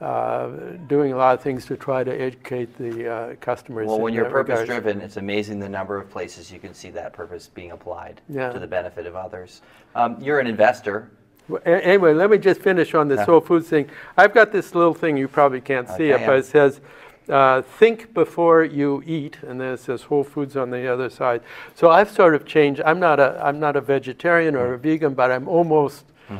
uh, 0.00 0.48
doing 0.86 1.12
a 1.12 1.16
lot 1.16 1.34
of 1.34 1.42
things 1.42 1.66
to 1.66 1.76
try 1.76 2.04
to 2.04 2.12
educate 2.20 2.76
the 2.78 3.08
uh, 3.12 3.34
customers. 3.40 3.88
Well, 3.88 3.98
when 4.00 4.14
you're 4.14 4.24
regard. 4.24 4.46
purpose 4.46 4.66
driven, 4.66 5.00
it's 5.00 5.16
amazing 5.16 5.58
the 5.58 5.68
number 5.68 5.96
of 5.96 6.08
places 6.10 6.52
you 6.52 6.58
can 6.60 6.72
see 6.72 6.90
that 6.90 7.12
purpose 7.12 7.48
being 7.48 7.72
applied 7.72 8.20
Yeah. 8.28 8.50
to 8.52 8.58
the 8.58 8.66
benefit 8.66 9.06
of 9.06 9.16
others. 9.16 9.60
Um, 9.94 10.16
you're 10.20 10.38
an 10.38 10.46
investor. 10.46 11.10
Well, 11.48 11.62
Anyway, 11.64 12.12
let 12.14 12.30
me 12.30 12.38
just 12.38 12.60
finish 12.60 12.94
on 12.94 13.08
this 13.08 13.18
Yeah. 13.18 13.24
whole 13.24 13.40
food 13.40 13.64
thing. 13.64 13.88
I've 14.16 14.34
got 14.34 14.52
this 14.52 14.74
little 14.74 14.94
thing 14.94 15.16
you 15.16 15.26
probably 15.28 15.60
can't 15.60 15.88
see 15.88 16.12
Okay, 16.12 16.22
it, 16.22 16.26
but 16.26 16.38
it 16.38 16.44
says, 16.44 16.80
uh, 17.28 17.62
"Think 17.62 18.12
before 18.14 18.62
you 18.62 19.02
eat," 19.06 19.38
and 19.46 19.60
then 19.60 19.72
it 19.74 19.80
says 19.80 20.02
Whole 20.04 20.24
Foods 20.24 20.56
on 20.56 20.70
the 20.70 20.86
other 20.86 21.08
side. 21.10 21.40
So 21.74 21.90
I've 21.90 22.10
sort 22.10 22.34
of 22.34 22.44
changed. 22.44 22.82
I'm 22.84 23.00
not 23.00 23.18
a 23.18 23.40
I'm 23.42 23.58
not 23.58 23.76
a 23.76 23.80
vegetarian 23.80 24.54
or 24.54 24.74
a 24.74 24.78
vegan, 24.78 25.14
but 25.14 25.30
I'm 25.30 25.48
almost 25.48 26.04
uh, 26.30 26.36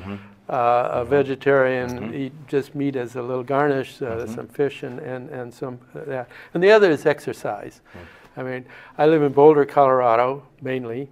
a 0.48 1.04
vegetarian. 1.06 2.14
Eat 2.14 2.32
just 2.46 2.74
meat 2.74 2.96
as 2.96 3.16
a 3.16 3.22
little 3.22 3.44
garnish, 3.44 4.00
uh, 4.02 4.26
some 4.26 4.48
fish, 4.48 4.82
and 4.82 4.98
and 5.00 5.30
and 5.30 5.52
some 5.52 5.78
of 5.94 6.06
that. 6.06 6.28
And 6.54 6.62
the 6.62 6.70
other 6.70 6.90
is 6.90 7.06
exercise. 7.06 7.80
I 8.36 8.42
mean, 8.42 8.64
I 8.96 9.06
live 9.06 9.22
in 9.22 9.32
Boulder, 9.32 9.66
Colorado, 9.66 10.46
mainly. 10.62 11.08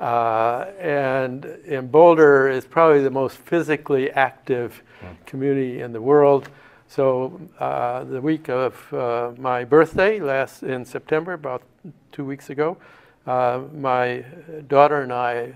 Uh, 0.00 0.66
and 0.78 1.44
in 1.66 1.88
Boulder 1.88 2.48
is 2.48 2.64
probably 2.64 3.02
the 3.02 3.10
most 3.10 3.36
physically 3.38 4.10
active 4.12 4.82
community 5.26 5.80
in 5.80 5.92
the 5.92 6.00
world. 6.00 6.48
So 6.86 7.40
uh, 7.58 8.04
the 8.04 8.20
week 8.20 8.48
of 8.48 8.94
uh, 8.94 9.32
my 9.36 9.64
birthday, 9.64 10.20
last 10.20 10.62
in 10.62 10.84
September, 10.84 11.32
about 11.32 11.62
two 12.12 12.24
weeks 12.24 12.48
ago, 12.48 12.76
uh, 13.26 13.62
my 13.74 14.24
daughter 14.68 15.02
and 15.02 15.12
I 15.12 15.52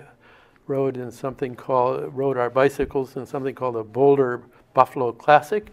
rode 0.72 0.96
in 0.96 1.10
something 1.10 1.54
called 1.54 2.14
rode 2.16 2.38
our 2.38 2.48
bicycles 2.50 3.16
in 3.16 3.26
something 3.26 3.54
called 3.54 3.74
the 3.74 3.82
Boulder 3.84 4.42
Buffalo 4.74 5.12
Classic. 5.12 5.64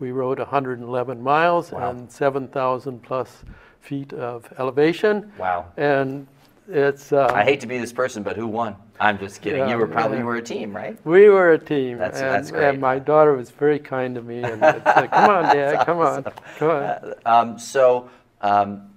We 0.00 0.10
rode 0.10 0.38
111 0.40 1.22
miles 1.22 1.70
Wow. 1.70 1.90
and 1.90 2.10
7,000 2.10 3.00
plus 3.02 3.44
feet 3.80 4.12
of 4.12 4.52
elevation. 4.58 5.30
Wow. 5.38 5.66
And 5.76 6.26
it's 6.68 7.12
uh, 7.12 7.30
I 7.32 7.44
hate 7.44 7.60
to 7.60 7.66
be 7.68 7.78
this 7.78 7.92
person, 7.92 8.22
but 8.24 8.36
who 8.36 8.46
won? 8.48 8.74
I'm 9.00 9.16
just 9.18 9.40
kidding. 9.40 9.60
Yeah, 9.60 9.70
you 9.70 9.76
were 9.78 9.86
probably 9.86 10.16
yeah. 10.16 10.22
you 10.24 10.26
were 10.26 10.36
a 10.36 10.42
team, 10.42 10.74
right? 10.76 10.98
we 11.06 11.28
were 11.30 11.52
a 11.52 11.58
team, 11.58 11.98
That's- 11.98 12.20
and, 12.20 12.30
that's 12.34 12.50
great. 12.50 12.68
and 12.68 12.80
my 12.80 12.98
daughter 12.98 13.32
was 13.36 13.48
very 13.50 13.78
kind 13.78 14.14
to 14.16 14.22
me, 14.22 14.42
and 14.42 14.60
like, 14.60 14.84
"Come 15.18 15.30
on, 15.30 15.44
Dad, 15.56 15.86
come 15.88 16.00
on, 16.00 16.24
come 16.58 16.70
on." 16.70 17.14
Um, 17.24 17.58
so, 17.58 18.10
um, 18.42 18.90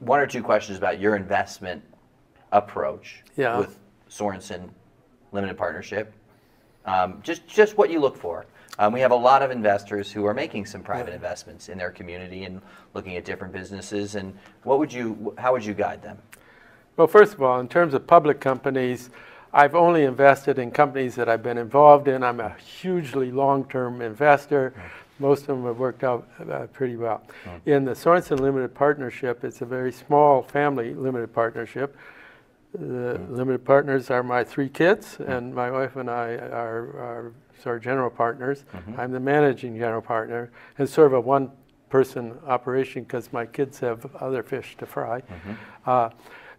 one 0.00 0.20
or 0.20 0.26
two 0.28 0.42
questions 0.44 0.76
about 0.78 1.00
your 1.00 1.16
investment 1.16 1.82
approach 2.52 3.24
Yeah. 3.36 3.58
with 3.58 3.78
Sorenson 4.08 4.70
Limited 5.32 5.56
Partnership. 5.56 6.12
Um, 6.84 7.20
just, 7.22 7.46
just 7.46 7.76
what 7.76 7.90
you 7.90 8.00
look 8.00 8.16
for. 8.16 8.46
Um, 8.78 8.92
we 8.92 9.00
have 9.00 9.10
a 9.10 9.16
lot 9.16 9.42
of 9.42 9.50
investors 9.50 10.12
who 10.12 10.24
are 10.24 10.34
making 10.34 10.66
some 10.66 10.82
private 10.82 11.12
investments 11.12 11.68
in 11.68 11.78
their 11.78 11.90
community 11.90 12.44
and 12.44 12.62
looking 12.94 13.16
at 13.16 13.24
different 13.24 13.52
businesses. 13.52 14.14
And 14.14 14.38
what 14.62 14.78
would 14.78 14.92
you, 14.92 15.34
how 15.36 15.52
would 15.52 15.64
you 15.64 15.74
guide 15.74 16.00
them? 16.00 16.18
Well, 16.96 17.08
first 17.08 17.34
of 17.34 17.42
all, 17.42 17.60
in 17.60 17.68
terms 17.68 17.94
of 17.94 18.06
public 18.06 18.40
companies, 18.40 19.10
I've 19.52 19.74
only 19.74 20.04
invested 20.04 20.58
in 20.58 20.70
companies 20.70 21.14
that 21.16 21.28
I've 21.28 21.42
been 21.42 21.58
involved 21.58 22.06
in. 22.06 22.22
I'm 22.22 22.38
a 22.38 22.54
hugely 22.58 23.32
long-term 23.32 24.00
investor. 24.00 24.74
Most 25.18 25.42
of 25.42 25.46
them 25.48 25.64
have 25.64 25.78
worked 25.78 26.04
out 26.04 26.28
uh, 26.50 26.66
pretty 26.72 26.96
well. 26.96 27.22
In 27.66 27.84
the 27.84 27.94
Sorenson 27.94 28.38
Limited 28.38 28.74
Partnership, 28.74 29.42
it's 29.42 29.62
a 29.62 29.64
very 29.64 29.90
small 29.90 30.42
family 30.42 30.94
limited 30.94 31.32
partnership. 31.32 31.96
The 32.74 33.18
limited 33.30 33.64
partners 33.64 34.10
are 34.10 34.22
my 34.22 34.44
three 34.44 34.68
kids, 34.68 35.18
and 35.26 35.54
my 35.54 35.70
wife 35.70 35.96
and 35.96 36.10
I 36.10 36.34
are, 36.34 36.84
are 36.98 37.32
sort 37.62 37.78
of 37.78 37.82
general 37.82 38.10
partners. 38.10 38.64
I'm 38.98 39.10
the 39.12 39.20
managing 39.20 39.78
general 39.78 40.02
partner, 40.02 40.50
and 40.76 40.88
sort 40.88 41.06
of 41.06 41.14
a 41.14 41.20
one-person 41.20 42.38
operation 42.46 43.04
because 43.04 43.32
my 43.32 43.46
kids 43.46 43.80
have 43.80 44.14
other 44.16 44.42
fish 44.42 44.76
to 44.78 44.86
fry. 44.86 45.22
Uh, 45.86 46.10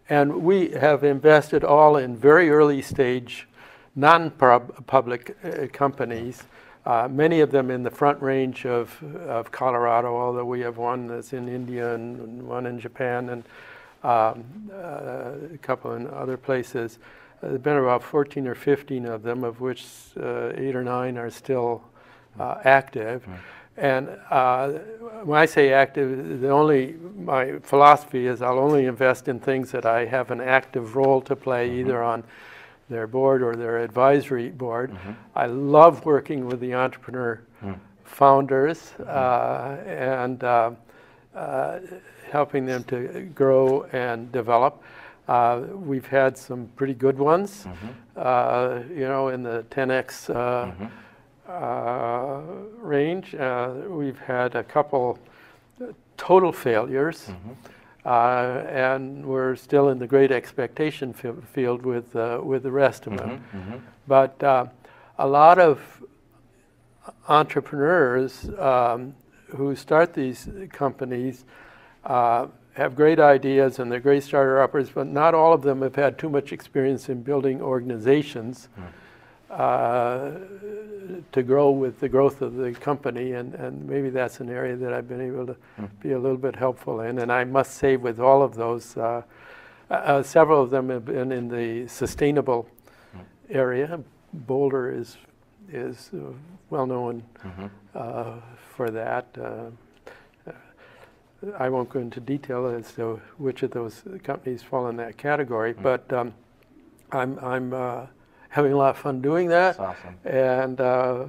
and 0.09 0.43
we 0.43 0.69
have 0.69 1.03
invested 1.03 1.63
all 1.63 1.97
in 1.97 2.17
very 2.17 2.49
early 2.49 2.81
stage, 2.81 3.47
non-public 3.95 5.37
uh, 5.43 5.67
companies. 5.71 6.43
Uh, 6.85 7.07
many 7.07 7.41
of 7.41 7.51
them 7.51 7.69
in 7.69 7.83
the 7.83 7.91
front 7.91 8.19
range 8.19 8.65
of, 8.65 9.03
of 9.27 9.51
Colorado, 9.51 10.15
although 10.15 10.45
we 10.45 10.61
have 10.61 10.77
one 10.77 11.05
that's 11.05 11.33
in 11.33 11.47
India 11.47 11.93
and 11.93 12.41
one 12.47 12.65
in 12.65 12.79
Japan 12.79 13.29
and 13.29 13.43
um, 14.03 14.43
uh, 14.71 15.31
a 15.53 15.57
couple 15.61 15.93
in 15.93 16.07
other 16.07 16.37
places. 16.37 16.99
Uh, 17.41 17.47
There 17.47 17.51
have 17.53 17.63
been 17.63 17.77
about 17.77 18.03
14 18.03 18.47
or 18.47 18.55
15 18.55 19.05
of 19.05 19.23
them, 19.23 19.43
of 19.43 19.61
which 19.61 19.85
uh, 20.19 20.51
eight 20.55 20.75
or 20.75 20.83
nine 20.83 21.17
are 21.17 21.29
still 21.29 21.81
uh, 22.39 22.57
active. 22.63 23.27
And 23.77 24.09
uh, 24.29 24.69
when 25.23 25.39
I 25.39 25.45
say 25.45 25.71
active, 25.71 26.41
the 26.41 26.49
only 26.49 26.95
my 27.17 27.59
philosophy 27.63 28.27
is 28.27 28.41
I'll 28.41 28.59
only 28.59 28.85
invest 28.85 29.27
in 29.29 29.39
things 29.39 29.71
that 29.71 29.85
I 29.85 30.05
have 30.05 30.31
an 30.31 30.41
active 30.41 30.95
role 30.97 31.21
to 31.21 31.35
play, 31.35 31.71
either 31.79 32.03
on 32.03 32.23
their 32.89 33.07
board 33.07 33.41
or 33.41 33.55
their 33.55 33.77
advisory 33.77 34.49
board. 34.49 34.91
I 35.35 35.45
love 35.45 36.05
working 36.05 36.45
with 36.45 36.59
the 36.59 36.73
entrepreneur 36.73 37.39
founders 38.03 38.93
uh, 38.99 39.77
and 39.85 40.43
uh, 40.43 40.71
uh, 41.35 41.79
helping 42.29 42.65
them 42.65 42.83
to 42.85 43.29
grow 43.35 43.83
and 43.91 44.31
develop. 44.31 44.81
Uh, 45.27 45.61
we've 45.73 46.07
had 46.07 46.37
some 46.37 46.67
pretty 46.75 46.93
good 46.93 47.17
ones, 47.19 47.67
uh, 48.15 48.79
you 48.89 49.07
know, 49.07 49.27
in 49.29 49.43
the 49.43 49.63
10x 49.69 50.29
uh, 50.35 50.71
uh, 51.51 52.41
range. 52.81 53.35
Uh, 53.35 53.73
we've 53.87 54.19
had 54.19 54.55
a 54.55 54.63
couple 54.63 55.19
total 56.17 56.51
failures, 56.51 57.29
uh, 58.05 58.63
and 58.69 59.23
we're 59.25 59.55
still 59.55 59.89
in 59.89 59.99
the 59.99 60.07
great 60.07 60.31
expectation 60.31 61.13
fi- 61.13 61.31
field 61.53 61.85
with 61.85 62.15
uh, 62.15 62.39
with 62.43 62.63
the 62.63 62.71
rest 62.71 63.05
of 63.07 63.15
them. 63.17 63.43
But 64.07 64.41
uh, 64.43 64.65
a 65.19 65.27
lot 65.27 65.59
of 65.59 65.79
entrepreneurs 67.27 68.49
um, 68.57 69.13
who 69.55 69.75
start 69.75 70.13
these 70.13 70.47
companies 70.71 71.45
uh, 72.05 72.47
have 72.73 72.95
great 72.95 73.19
ideas 73.19 73.79
and 73.79 73.91
they're 73.91 73.99
great 73.99 74.23
starter 74.23 74.61
uppers, 74.61 74.89
but 74.89 75.07
not 75.07 75.33
all 75.33 75.53
of 75.53 75.61
them 75.61 75.81
have 75.81 75.95
had 75.95 76.17
too 76.17 76.29
much 76.29 76.51
experience 76.53 77.09
in 77.09 77.21
building 77.23 77.61
organizations. 77.61 78.69
uh, 79.49 80.31
to 81.31 81.41
grow 81.43 81.71
with 81.71 81.99
the 81.99 82.07
growth 82.07 82.41
of 82.41 82.55
the 82.55 82.71
company, 82.71 83.33
and, 83.33 83.55
and 83.55 83.87
maybe 83.87 84.09
that's 84.09 84.39
an 84.39 84.49
area 84.49 84.75
that 84.75 84.93
I've 84.93 85.07
been 85.07 85.21
able 85.21 85.47
to 85.47 85.55
be 86.01 86.11
a 86.11 86.19
little 86.19 86.37
bit 86.37 86.55
helpful 86.55 87.01
in. 87.01 87.17
And 87.19 87.31
I 87.31 87.43
must 87.45 87.73
say, 87.75 87.97
with 87.97 88.19
all 88.19 88.43
of 88.43 88.53
those, 88.55 88.95
uh, 88.95 89.23
uh, 89.89 90.21
several 90.21 90.61
of 90.61 90.69
them 90.69 90.89
have 90.89 91.05
been 91.05 91.31
in 91.31 91.47
the 91.49 91.87
sustainable 91.87 92.69
area. 93.49 93.99
Boulder 94.33 94.91
is 94.91 95.17
is 95.71 96.11
uh, 96.13 96.31
well 96.69 96.85
known 96.85 97.23
uh, 97.95 98.35
for 98.75 98.91
that. 98.91 99.25
Uh, 101.45 101.51
I 101.57 101.69
won't 101.69 101.89
go 101.89 101.99
into 101.99 102.19
detail 102.19 102.67
as 102.67 102.91
to 102.93 103.21
which 103.37 103.63
of 103.63 103.71
those 103.71 104.03
companies 104.23 104.63
fall 104.63 104.87
in 104.87 104.97
that 104.97 105.17
category, 105.17 105.73
but 105.73 106.11
um, 106.13 106.33
I'm, 107.11 107.39
I'm 107.39 107.73
uh, 107.73 108.05
having 108.49 108.73
a 108.73 108.77
lot 108.77 108.91
of 108.91 108.97
fun 108.97 109.21
doing 109.21 109.47
that, 109.49 109.77
That's 109.77 109.79
awesome. 109.79 110.17
and 110.25 110.81
uh, 110.81 111.25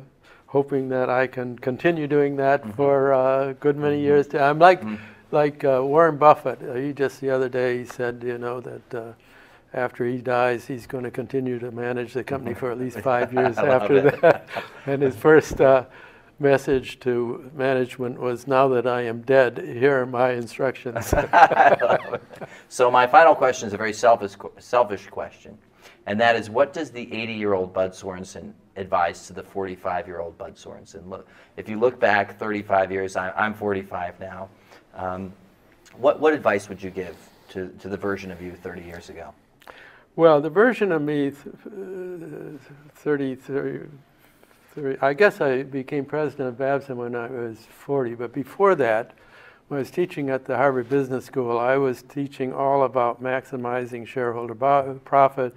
hoping 0.46 0.88
that 0.88 1.08
I 1.08 1.26
can 1.26 1.58
continue 1.58 2.06
doing 2.06 2.36
that 2.36 2.74
for 2.74 3.12
a 3.12 3.54
good 3.60 3.76
many 3.76 4.00
years. 4.00 4.26
To, 4.28 4.42
I'm 4.42 4.58
like 4.58 4.82
like 5.30 5.62
uh, 5.64 5.80
Warren 5.82 6.16
Buffett. 6.16 6.60
Uh, 6.62 6.74
he 6.74 6.92
just 6.92 7.20
the 7.20 7.30
other 7.30 7.48
day 7.48 7.78
he 7.78 7.84
said, 7.84 8.22
you 8.24 8.38
know, 8.38 8.60
that 8.60 8.94
uh, 8.94 9.12
after 9.72 10.04
he 10.04 10.18
dies, 10.18 10.66
he's 10.66 10.86
going 10.86 11.04
to 11.04 11.10
continue 11.10 11.58
to 11.58 11.70
manage 11.70 12.12
the 12.14 12.24
company 12.24 12.54
for 12.54 12.72
at 12.72 12.78
least 12.78 12.98
five 13.00 13.32
years 13.32 13.56
after 13.76 14.10
that. 14.10 14.48
and 14.86 15.02
his 15.02 15.14
first 15.14 15.60
uh, 15.60 15.84
message 16.40 16.98
to 17.00 17.50
management 17.54 18.18
was, 18.18 18.46
"Now 18.46 18.68
that 18.68 18.86
I 18.86 19.02
am 19.02 19.22
dead, 19.22 19.58
here 19.58 20.00
are 20.00 20.06
my 20.06 20.32
instructions." 20.32 21.14
So 22.68 22.90
my 22.90 23.06
final 23.06 23.34
question 23.34 23.66
is 23.66 23.74
a 23.74 23.76
very 23.76 23.92
selfish, 23.92 24.32
selfish 24.58 25.06
question, 25.08 25.58
and 26.06 26.20
that 26.20 26.36
is, 26.36 26.48
what 26.48 26.72
does 26.72 26.90
the 26.90 27.04
80-year-old 27.06 27.72
Bud 27.72 27.94
Sorenson 27.94 28.54
advise 28.76 29.26
to 29.26 29.32
the 29.32 29.42
45-year-old 29.42 30.38
Bud 30.38 30.56
Sorenson? 30.56 31.08
Look, 31.10 31.26
if 31.56 31.68
you 31.68 31.78
look 31.78 31.98
back 31.98 32.38
35 32.38 32.92
years, 32.92 33.16
I, 33.16 33.30
I'm 33.32 33.54
45 33.54 34.20
now. 34.20 34.48
Um, 34.94 35.32
what 35.96 36.20
what 36.20 36.32
advice 36.32 36.68
would 36.68 36.82
you 36.82 36.90
give 36.90 37.16
to, 37.50 37.68
to 37.80 37.88
the 37.88 37.96
version 37.96 38.30
of 38.30 38.40
you 38.40 38.52
30 38.52 38.82
years 38.82 39.10
ago? 39.10 39.34
Well, 40.16 40.40
the 40.40 40.50
version 40.50 40.92
of 40.92 41.02
me, 41.02 41.30
th- 41.30 41.46
uh, 41.66 42.58
30, 42.94 43.34
30, 43.34 43.86
30, 44.74 44.98
I 45.00 45.14
guess 45.14 45.40
I 45.40 45.62
became 45.62 46.04
president 46.04 46.48
of 46.48 46.58
Babson 46.58 46.96
when 46.96 47.16
I 47.16 47.26
was 47.26 47.58
40, 47.70 48.14
but 48.14 48.32
before 48.32 48.74
that, 48.76 49.12
when 49.68 49.78
I 49.78 49.80
was 49.80 49.90
teaching 49.90 50.30
at 50.30 50.44
the 50.44 50.56
Harvard 50.56 50.88
Business 50.88 51.24
School, 51.24 51.58
I 51.58 51.76
was 51.76 52.02
teaching 52.02 52.52
all 52.52 52.84
about 52.84 53.22
maximizing 53.22 54.06
shareholder 54.06 54.54
profit. 55.04 55.54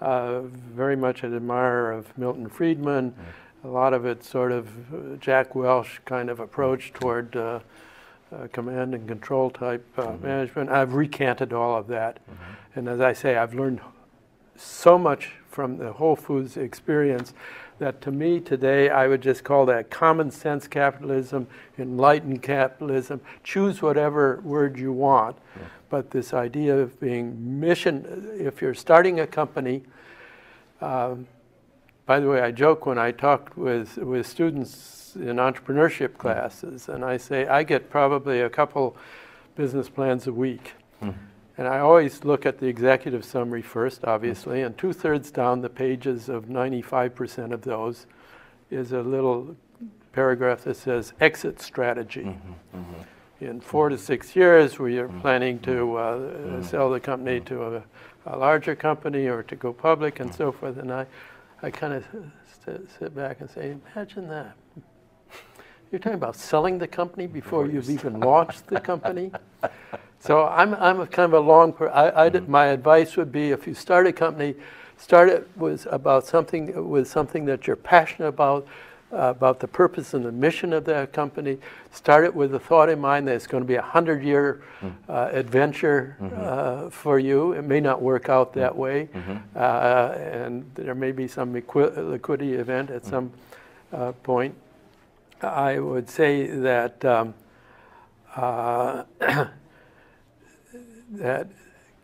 Uh, 0.00 0.40
very 0.40 0.96
much 0.96 1.24
an 1.24 1.36
admirer 1.36 1.92
of 1.92 2.16
Milton 2.16 2.48
Friedman. 2.48 3.14
A 3.64 3.68
lot 3.68 3.92
of 3.92 4.06
it 4.06 4.24
sort 4.24 4.50
of 4.50 5.20
Jack 5.20 5.54
Welch 5.54 6.00
kind 6.06 6.30
of 6.30 6.40
approach 6.40 6.94
toward 6.94 7.36
uh, 7.36 7.60
uh, 8.32 8.46
command 8.52 8.94
and 8.94 9.06
control 9.06 9.50
type 9.50 9.86
uh, 9.98 10.12
management. 10.22 10.70
I've 10.70 10.94
recanted 10.94 11.52
all 11.52 11.76
of 11.76 11.86
that. 11.88 12.18
And 12.74 12.88
as 12.88 13.00
I 13.00 13.12
say, 13.12 13.36
I've 13.36 13.52
learned 13.52 13.80
so 14.56 14.98
much 14.98 15.32
from 15.50 15.76
the 15.76 15.92
Whole 15.92 16.16
Foods 16.16 16.56
experience 16.56 17.34
that 17.80 18.00
to 18.02 18.12
me 18.12 18.38
today 18.40 18.88
I 18.88 19.08
would 19.08 19.20
just 19.20 19.42
call 19.42 19.66
that 19.66 19.90
common 19.90 20.30
sense 20.30 20.68
capitalism, 20.68 21.48
enlightened 21.78 22.42
capitalism. 22.42 23.20
Choose 23.42 23.82
whatever 23.82 24.40
word 24.44 24.78
you 24.78 24.92
want. 24.92 25.36
But 25.88 26.12
this 26.12 26.32
idea 26.32 26.78
of 26.78 27.00
being 27.00 27.58
mission, 27.58 28.30
if 28.38 28.62
you're 28.62 28.74
starting 28.74 29.18
a 29.18 29.26
company, 29.26 29.82
um, 30.80 31.26
by 32.06 32.20
the 32.20 32.28
way, 32.28 32.40
I 32.40 32.52
joke 32.52 32.86
when 32.86 32.98
I 32.98 33.10
talk 33.10 33.56
with, 33.56 33.96
with 33.96 34.26
students 34.26 35.16
in 35.16 35.36
entrepreneurship 35.36 36.16
classes, 36.16 36.88
and 36.88 37.04
I 37.04 37.16
say 37.16 37.46
I 37.46 37.64
get 37.64 37.90
probably 37.90 38.40
a 38.40 38.50
couple 38.50 38.96
business 39.56 39.88
plans 39.88 40.26
a 40.26 40.32
week. 40.32 40.72
And 41.60 41.68
I 41.68 41.80
always 41.80 42.24
look 42.24 42.46
at 42.46 42.58
the 42.58 42.68
executive 42.68 43.22
summary 43.22 43.60
first, 43.60 44.04
obviously, 44.04 44.62
and 44.62 44.78
two 44.78 44.94
thirds 44.94 45.30
down 45.30 45.60
the 45.60 45.68
pages 45.68 46.30
of 46.30 46.46
95% 46.46 47.52
of 47.52 47.60
those 47.60 48.06
is 48.70 48.92
a 48.92 49.02
little 49.02 49.54
paragraph 50.12 50.64
that 50.64 50.78
says 50.78 51.12
exit 51.20 51.60
strategy. 51.60 52.38
In 53.42 53.60
four 53.60 53.90
to 53.90 53.98
six 53.98 54.34
years, 54.34 54.78
we 54.78 54.96
are 55.00 55.08
planning 55.08 55.58
to 55.58 55.96
uh, 55.96 56.62
sell 56.62 56.88
the 56.88 56.98
company 56.98 57.40
to 57.40 57.76
a, 57.76 57.82
a 58.24 58.38
larger 58.38 58.74
company 58.74 59.26
or 59.26 59.42
to 59.42 59.54
go 59.54 59.70
public 59.70 60.18
and 60.18 60.34
so 60.34 60.52
forth. 60.52 60.78
And 60.78 60.90
I, 60.90 61.04
I 61.62 61.70
kind 61.70 61.92
of 61.92 62.06
st- 62.64 62.88
sit 62.98 63.14
back 63.14 63.42
and 63.42 63.50
say, 63.50 63.76
imagine 63.94 64.28
that. 64.28 64.56
You're 65.92 65.98
talking 65.98 66.14
about 66.14 66.36
selling 66.36 66.78
the 66.78 66.88
company 66.88 67.26
before 67.26 67.66
you've 67.66 67.90
even 67.90 68.18
launched 68.20 68.66
the 68.66 68.80
company. 68.80 69.30
So 70.20 70.46
I'm, 70.46 70.74
I'm 70.74 71.00
a 71.00 71.06
kind 71.06 71.32
of 71.32 71.42
a 71.42 71.46
long. 71.46 71.72
Per- 71.72 71.88
I, 71.88 72.26
I 72.26 72.28
did- 72.28 72.48
my 72.48 72.66
advice 72.66 73.16
would 73.16 73.32
be 73.32 73.50
if 73.50 73.66
you 73.66 73.74
start 73.74 74.06
a 74.06 74.12
company, 74.12 74.54
start 74.98 75.28
it 75.30 75.48
with 75.56 75.86
about 75.90 76.26
something 76.26 76.88
with 76.90 77.08
something 77.08 77.46
that 77.46 77.66
you're 77.66 77.74
passionate 77.76 78.28
about, 78.28 78.66
uh, 79.14 79.16
about 79.36 79.60
the 79.60 79.66
purpose 79.66 80.12
and 80.12 80.24
the 80.26 80.30
mission 80.32 80.74
of 80.74 80.84
that 80.84 81.14
company. 81.14 81.56
Start 81.90 82.24
it 82.24 82.34
with 82.34 82.50
the 82.50 82.58
thought 82.58 82.90
in 82.90 83.00
mind 83.00 83.26
that 83.28 83.34
it's 83.34 83.46
going 83.46 83.62
to 83.62 83.66
be 83.66 83.76
a 83.76 83.82
hundred 83.82 84.22
year 84.22 84.60
uh, 85.08 85.30
adventure 85.32 86.16
uh, 86.36 86.90
for 86.90 87.18
you. 87.18 87.52
It 87.52 87.62
may 87.62 87.80
not 87.80 88.02
work 88.02 88.28
out 88.28 88.52
that 88.54 88.76
way, 88.76 89.08
uh, 89.56 89.58
and 90.18 90.70
there 90.74 90.94
may 90.94 91.12
be 91.12 91.28
some 91.28 91.54
liquidity 91.54 92.52
event 92.54 92.90
at 92.90 93.06
some 93.06 93.32
uh, 93.92 94.12
point. 94.22 94.54
I 95.40 95.78
would 95.78 96.10
say 96.10 96.46
that. 96.46 97.02
Um, 97.06 97.32
uh, 98.36 99.04
that 101.10 101.48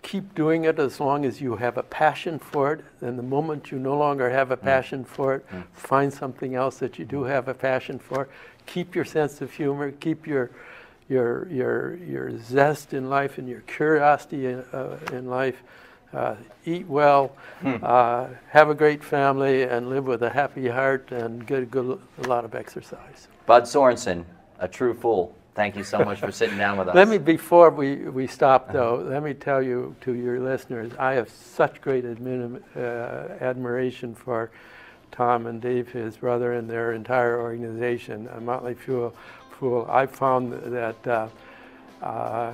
keep 0.03 0.35
doing 0.35 0.65
it 0.65 0.79
as 0.79 1.01
long 1.01 1.25
as 1.25 1.41
you 1.41 1.57
have 1.57 1.77
a 1.77 1.83
passion 1.83 2.39
for 2.39 2.73
it. 2.73 2.85
And 3.01 3.19
the 3.19 3.23
moment 3.25 3.73
you 3.73 3.79
no 3.79 3.97
longer 3.97 4.31
have 4.31 4.51
a 4.51 4.57
passion 4.57 5.05
for 5.05 5.35
it, 5.35 5.47
find 5.73 6.13
something 6.13 6.55
else 6.55 6.79
that 6.79 6.99
you 6.99 7.05
do 7.05 7.25
have 7.25 7.49
a 7.49 7.55
passion 7.55 7.99
for. 7.99 8.29
Keep 8.67 8.95
your 8.95 9.05
sense 9.05 9.41
of 9.41 9.53
humor. 9.53 9.91
Keep 9.93 10.27
your 10.27 10.51
your 11.09 11.49
your 11.49 11.97
your 11.97 12.39
zest 12.39 12.93
in 12.93 13.09
life 13.09 13.39
and 13.39 13.49
your 13.49 13.61
curiosity 13.61 14.47
in, 14.47 14.59
uh, 14.73 14.99
in 15.13 15.29
life. 15.29 15.63
Uh, 16.13 16.37
eat 16.65 16.87
well, 16.87 17.33
uh, 17.83 18.29
have 18.51 18.71
a 18.71 18.75
great 18.75 19.03
family, 19.03 19.65
and 19.65 19.91
live 19.91 20.07
with 20.07 20.23
a 20.23 20.31
happy 20.31 20.69
heart, 20.69 21.11
and 21.11 21.47
get 21.47 21.63
a 21.63 21.67
good 21.67 22.01
a 22.23 22.29
lot 22.29 22.45
of 22.45 22.55
exercise. 22.55 23.29
Bud 23.45 23.67
Sorenson, 23.67 24.25
a 24.61 24.69
true 24.69 24.95
fool. 24.95 25.35
Thank 25.57 25.75
you 25.75 25.85
so 25.85 25.99
much 26.05 26.21
for 26.21 26.31
sitting 26.31 26.59
down 26.59 26.77
with 26.77 26.89
us. 26.91 26.95
Let 26.95 27.09
me, 27.09 27.17
before 27.17 27.71
we, 27.71 27.97
we 27.97 28.27
stop 28.27 28.73
though, 28.73 28.97
let 28.97 29.23
me 29.23 29.33
tell 29.33 29.63
you 29.63 29.97
to 30.03 30.13
your 30.13 30.39
listeners, 30.39 30.93
I 30.99 31.15
have 31.15 31.31
such 31.31 31.81
great 31.81 32.05
admin, 32.05 32.63
uh, 32.77 33.43
admiration 33.43 34.15
for 34.15 34.51
Tom 35.13 35.47
and 35.47 35.63
Dave, 35.63 35.91
his 35.91 36.19
brother, 36.19 36.53
and 36.53 36.69
their 36.69 36.93
entire 36.93 37.41
organization, 37.41 38.29
Motley 38.43 38.75
Fool. 38.75 39.15
Fool. 39.51 39.87
I 39.89 40.05
found 40.05 40.53
that 40.53 41.07
uh, 41.07 41.29
uh, 42.03 42.53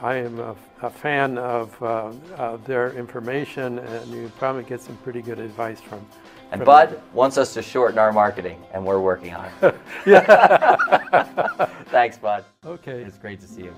I 0.00 0.14
am 0.14 0.38
a, 0.38 0.54
a 0.82 0.90
fan 0.90 1.36
of, 1.36 1.82
uh, 1.82 2.12
of 2.36 2.64
their 2.64 2.92
information, 2.92 3.80
and 3.80 4.10
you 4.12 4.30
probably 4.38 4.62
get 4.62 4.80
some 4.80 4.96
pretty 4.98 5.20
good 5.20 5.40
advice 5.40 5.80
from. 5.80 6.06
And 6.54 6.60
from 6.60 6.66
Bud 6.66 7.02
wants 7.12 7.36
us 7.36 7.52
to 7.54 7.62
shorten 7.62 7.98
our 7.98 8.12
marketing, 8.12 8.62
and 8.72 8.86
we're 8.86 9.00
working 9.00 9.34
on 9.34 9.50
it. 9.60 9.74
Thanks, 11.88 12.16
Bud. 12.16 12.44
Okay. 12.64 13.02
It's 13.02 13.18
great 13.18 13.40
to 13.40 13.48
see 13.48 13.62
you. 13.62 13.74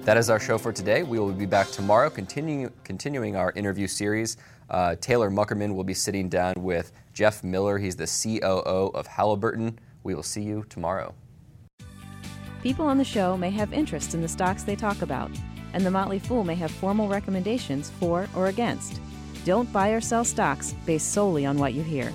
That 0.00 0.16
is 0.16 0.30
our 0.30 0.40
show 0.40 0.58
for 0.58 0.72
today. 0.72 1.04
We 1.04 1.20
will 1.20 1.30
be 1.30 1.46
back 1.46 1.68
tomorrow, 1.68 2.10
continue, 2.10 2.72
continuing 2.82 3.36
our 3.36 3.52
interview 3.52 3.86
series. 3.86 4.36
Uh, 4.68 4.96
Taylor 4.96 5.30
Muckerman 5.30 5.76
will 5.76 5.84
be 5.84 5.94
sitting 5.94 6.28
down 6.28 6.54
with 6.56 6.90
Jeff 7.12 7.44
Miller. 7.44 7.78
He's 7.78 7.94
the 7.94 8.08
COO 8.08 8.90
of 8.92 9.06
Halliburton. 9.06 9.78
We 10.02 10.16
will 10.16 10.24
see 10.24 10.42
you 10.42 10.64
tomorrow. 10.68 11.14
People 12.64 12.86
on 12.86 12.98
the 12.98 13.04
show 13.04 13.36
may 13.36 13.50
have 13.50 13.72
interest 13.72 14.12
in 14.12 14.22
the 14.22 14.28
stocks 14.28 14.64
they 14.64 14.74
talk 14.74 15.02
about, 15.02 15.30
and 15.72 15.86
the 15.86 15.90
Motley 15.92 16.18
Fool 16.18 16.42
may 16.42 16.56
have 16.56 16.72
formal 16.72 17.06
recommendations 17.06 17.90
for 18.00 18.28
or 18.34 18.48
against. 18.48 19.00
Don't 19.44 19.72
buy 19.72 19.90
or 19.90 20.00
sell 20.00 20.24
stocks 20.24 20.74
based 20.84 21.12
solely 21.12 21.46
on 21.46 21.58
what 21.58 21.74
you 21.74 21.82
hear. 21.82 22.12